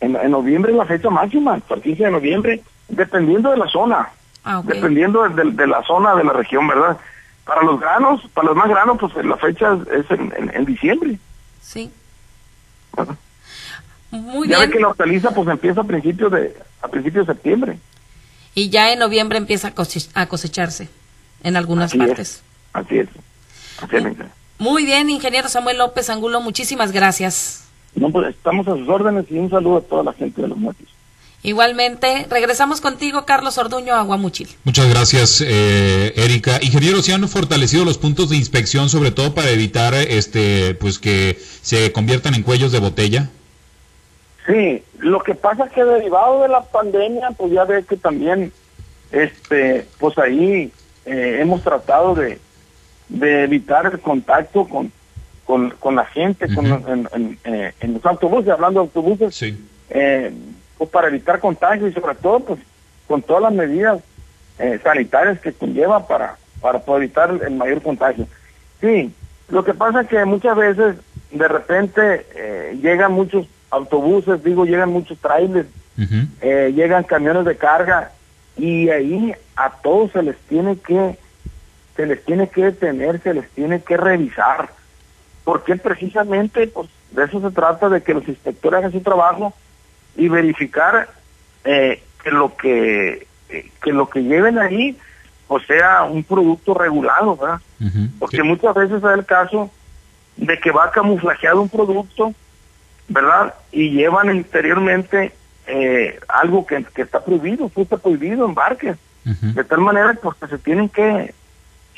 En, 0.00 0.16
en, 0.16 0.30
noviembre 0.30 0.72
es 0.72 0.78
la 0.78 0.84
fecha 0.84 1.10
máxima, 1.10 1.60
el 1.68 1.82
15 1.82 2.04
de 2.04 2.10
noviembre, 2.10 2.62
dependiendo 2.88 3.50
de 3.50 3.56
la 3.56 3.66
zona. 3.68 4.10
Ah, 4.44 4.62
dependiendo 4.64 5.28
de, 5.28 5.66
la 5.66 5.82
zona 5.82 6.14
de 6.14 6.24
la 6.24 6.32
región, 6.32 6.66
¿verdad? 6.66 6.96
Para 7.44 7.62
los 7.62 7.80
granos, 7.80 8.22
para 8.32 8.48
los 8.48 8.56
más 8.56 8.68
granos, 8.68 8.98
pues 8.98 9.24
la 9.24 9.36
fecha 9.36 9.76
es 9.92 10.06
en, 10.10 10.64
diciembre. 10.64 11.18
Sí. 11.60 11.90
Muy 14.10 14.48
ya 14.48 14.58
ve 14.58 14.70
que 14.70 14.80
la 14.80 14.88
hortaliza 14.88 15.30
pues 15.32 15.48
empieza 15.48 15.82
a 15.82 15.84
principios 15.84 16.32
de 16.32 16.56
a 16.80 16.88
principios 16.88 17.26
de 17.26 17.34
septiembre. 17.34 17.78
Y 18.54 18.70
ya 18.70 18.92
en 18.92 18.98
noviembre 18.98 19.38
empieza 19.38 19.72
a 20.14 20.26
cosecharse 20.26 20.88
en 21.42 21.56
algunas 21.56 21.94
partes. 21.94 22.42
así 22.72 22.98
es. 22.98 23.08
Así 23.82 23.96
es. 23.96 24.37
Muy 24.58 24.84
bien, 24.84 25.08
ingeniero 25.08 25.48
Samuel 25.48 25.78
López 25.78 26.10
Angulo, 26.10 26.40
muchísimas 26.40 26.92
gracias. 26.92 27.64
No, 27.94 28.10
pues 28.10 28.28
estamos 28.28 28.66
a 28.68 28.76
sus 28.76 28.88
órdenes 28.88 29.26
y 29.30 29.38
un 29.38 29.50
saludo 29.50 29.78
a 29.78 29.80
toda 29.82 30.02
la 30.02 30.12
gente 30.12 30.42
de 30.42 30.48
los 30.48 30.58
muertos. 30.58 30.86
Igualmente, 31.42 32.26
regresamos 32.28 32.80
contigo, 32.80 33.24
Carlos 33.24 33.58
Orduño, 33.58 33.94
Aguamuchil. 33.94 34.48
Muchas 34.64 34.88
gracias, 34.90 35.40
eh, 35.46 36.12
Erika. 36.16 36.58
Ingeniero, 36.60 37.00
¿se 37.00 37.12
han 37.12 37.28
fortalecido 37.28 37.84
los 37.84 37.96
puntos 37.96 38.30
de 38.30 38.36
inspección, 38.36 38.88
sobre 38.88 39.12
todo 39.12 39.34
para 39.34 39.50
evitar 39.50 39.94
este, 39.94 40.74
pues 40.74 40.98
que 40.98 41.38
se 41.62 41.92
conviertan 41.92 42.34
en 42.34 42.42
cuellos 42.42 42.72
de 42.72 42.80
botella? 42.80 43.30
Sí, 44.46 44.82
lo 44.98 45.22
que 45.22 45.36
pasa 45.36 45.66
es 45.66 45.72
que 45.72 45.84
derivado 45.84 46.42
de 46.42 46.48
la 46.48 46.62
pandemia, 46.62 47.30
pues 47.36 47.52
ya 47.52 47.64
ve 47.64 47.84
que 47.84 47.96
también, 47.96 48.52
este, 49.12 49.86
pues 49.98 50.18
ahí 50.18 50.72
eh, 51.06 51.38
hemos 51.40 51.62
tratado 51.62 52.16
de, 52.16 52.40
de 53.08 53.44
evitar 53.44 53.86
el 53.86 54.00
contacto 54.00 54.66
con, 54.66 54.92
con, 55.46 55.96
la 55.96 56.04
gente, 56.04 56.52
con, 56.54 56.66
en, 56.66 57.38
eh, 57.44 57.72
en, 57.80 57.94
los 57.94 58.04
autobuses, 58.04 58.50
hablando 58.50 58.80
de 58.80 58.86
autobuses, 58.86 59.42
eh, 59.90 60.32
pues 60.76 60.90
para 60.90 61.08
evitar 61.08 61.40
contagio 61.40 61.88
y 61.88 61.92
sobre 61.92 62.14
todo 62.16 62.40
pues 62.40 62.60
con 63.06 63.22
todas 63.22 63.44
las 63.44 63.52
medidas 63.52 64.02
eh, 64.58 64.78
sanitarias 64.82 65.40
que 65.40 65.52
conlleva 65.52 66.06
para, 66.06 66.36
para 66.60 66.80
poder 66.80 67.04
evitar 67.04 67.30
el, 67.30 67.54
mayor 67.54 67.80
contagio. 67.80 68.26
Sí, 68.80 69.10
lo 69.48 69.64
que 69.64 69.72
pasa 69.72 70.02
es 70.02 70.08
que 70.08 70.24
muchas 70.26 70.56
veces 70.56 70.96
de 71.30 71.48
repente 71.48 72.26
llegan 72.82 73.12
muchos 73.12 73.46
autobuses, 73.70 74.42
digo, 74.44 74.66
llegan 74.66 74.90
muchos 74.90 75.18
trailers, 75.18 75.68
llegan 76.40 77.04
camiones 77.04 77.46
de 77.46 77.56
carga 77.56 78.12
y 78.56 78.90
ahí 78.90 79.34
a 79.56 79.70
todos 79.70 80.12
se 80.12 80.22
les 80.22 80.36
tiene 80.48 80.76
que 80.76 81.16
se 81.98 82.06
les 82.06 82.24
tiene 82.24 82.48
que 82.48 82.62
detener, 82.62 83.20
se 83.22 83.34
les 83.34 83.50
tiene 83.50 83.82
que 83.82 83.96
revisar, 83.96 84.70
porque 85.42 85.74
precisamente 85.74 86.68
pues, 86.68 86.88
de 87.10 87.24
eso 87.24 87.40
se 87.40 87.50
trata, 87.52 87.88
de 87.88 88.04
que 88.04 88.14
los 88.14 88.28
inspectores 88.28 88.78
hagan 88.78 88.92
su 88.92 89.00
trabajo 89.00 89.52
y 90.16 90.28
verificar 90.28 91.08
eh, 91.64 92.00
que 92.22 92.30
lo 92.30 92.54
que, 92.56 93.26
eh, 93.48 93.70
que 93.82 93.92
lo 93.92 94.08
que 94.08 94.22
lleven 94.22 94.60
ahí 94.60 94.96
o 95.48 95.58
sea 95.58 96.04
un 96.04 96.22
producto 96.22 96.72
regulado, 96.72 97.36
¿verdad? 97.36 97.60
Porque 98.20 98.44
muchas 98.44 98.76
veces 98.76 99.02
es 99.02 99.10
el 99.10 99.24
caso 99.26 99.68
de 100.36 100.56
que 100.60 100.70
va 100.70 100.92
camuflajeado 100.92 101.60
un 101.60 101.68
producto, 101.68 102.32
¿verdad? 103.08 103.54
Y 103.72 103.90
llevan 103.90 104.36
interiormente 104.36 105.32
eh, 105.66 106.20
algo 106.28 106.64
que, 106.64 106.86
está 106.94 107.24
prohibido, 107.24 107.72
está 107.74 107.96
prohibido, 107.96 108.44
embarques. 108.44 108.96
De 109.24 109.64
tal 109.64 109.80
manera 109.80 110.16
pues, 110.22 110.36
que 110.36 110.46
se 110.46 110.58
tienen 110.58 110.88
que 110.88 111.34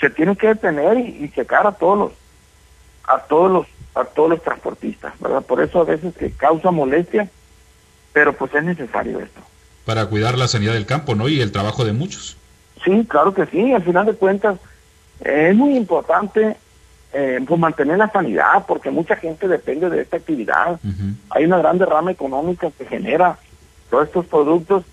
se 0.01 0.11
tiene 0.11 0.37
que 0.37 0.49
detener 0.49 0.99
y, 0.99 1.31
checar 1.31 1.67
a 1.67 1.73
todos 1.73 1.99
los 1.99 2.13
a 3.07 3.19
todos 3.19 3.51
los 3.51 3.67
a 3.95 4.05
todos 4.05 4.31
los 4.31 4.43
transportistas, 4.43 5.13
¿verdad? 5.21 5.43
Por 5.43 5.61
eso 5.61 5.81
a 5.81 5.85
veces 5.85 6.15
que 6.17 6.31
causa 6.31 6.71
molestia, 6.71 7.29
pero 8.13 8.33
pues 8.33 8.55
es 8.55 8.63
necesario 8.63 9.19
esto. 9.21 9.41
Para 9.85 10.07
cuidar 10.07 10.39
la 10.39 10.49
sanidad 10.49 10.75
del 10.75 10.87
campo, 10.87 11.15
¿no? 11.15 11.29
Y 11.29 11.41
el 11.41 11.53
trabajo 11.53 11.85
de 11.85 11.93
muchos. 11.93 12.37
Sí, 12.85 13.05
claro 13.09 13.35
que 13.35 13.47
sí. 13.47 13.73
Al 13.73 13.83
final 13.83 14.07
de 14.07 14.15
cuentas 14.15 14.59
es 15.21 15.55
muy 15.55 15.77
importante 15.77 16.57
eh, 17.13 17.41
pues 17.47 17.59
mantener 17.59 17.99
la 17.99 18.11
sanidad, 18.11 18.65
porque 18.67 18.91
mucha 18.91 19.17
gente 19.17 19.49
depende 19.49 19.91
de 19.91 20.03
esta 20.03 20.17
actividad. 20.17 20.79
Hay 21.31 21.45
una 21.45 21.59
gran 21.59 21.79
derrama 21.79 22.13
económica 22.13 22.71
que 22.79 22.87
genera 22.87 23.39
todos 23.91 24.07
estos 24.07 24.27
productos 24.27 24.85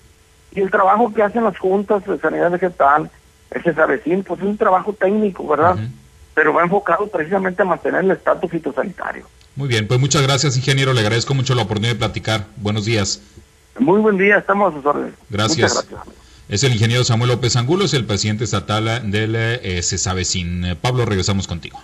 y 0.51 0.61
el 0.61 0.71
trabajo 0.71 1.13
que 1.13 1.21
hacen 1.21 1.43
las 1.43 1.57
juntas 1.59 2.03
de 2.05 2.17
sanidad 2.17 2.49
vegetal, 2.49 3.11
ese 3.51 3.73
sabecín, 3.73 4.23
pues 4.23 4.39
es 4.39 4.45
un 4.45 4.57
trabajo 4.57 4.93
técnico, 4.93 5.47
¿verdad? 5.47 5.77
Pero 6.33 6.53
va 6.53 6.63
enfocado 6.63 7.07
precisamente 7.07 7.62
a 7.62 7.65
mantener 7.65 8.03
el 8.03 8.12
estatus 8.12 8.51
fitosanitario. 8.51 9.25
Muy 9.55 9.67
bien, 9.67 9.88
pues 9.88 9.99
muchas 9.99 10.21
gracias, 10.21 10.55
ingeniero. 10.55 10.93
Le 10.93 11.01
agradezco 11.01 11.33
mucho 11.33 11.55
la 11.55 11.63
oportunidad 11.63 11.93
de 11.93 11.99
platicar. 11.99 12.45
Buenos 12.57 12.86
días. 12.86 13.21
Muy 13.79 13.99
buen 13.99 14.17
día, 14.17 14.38
estamos 14.38 14.71
a 14.71 14.77
sus 14.77 14.86
órdenes. 14.86 15.13
Gracias. 15.29 15.73
gracias. 15.73 16.15
Es 16.49 16.63
el 16.63 16.73
ingeniero 16.73 17.03
Samuel 17.03 17.31
López 17.31 17.55
Angulo, 17.57 17.86
es 17.86 17.93
el 17.93 18.05
presidente 18.05 18.45
estatal 18.45 19.12
del 19.12 19.36
eh, 19.36 19.81
Cesavecin. 19.83 20.77
Pablo, 20.81 21.05
regresamos 21.05 21.47
contigo. 21.47 21.77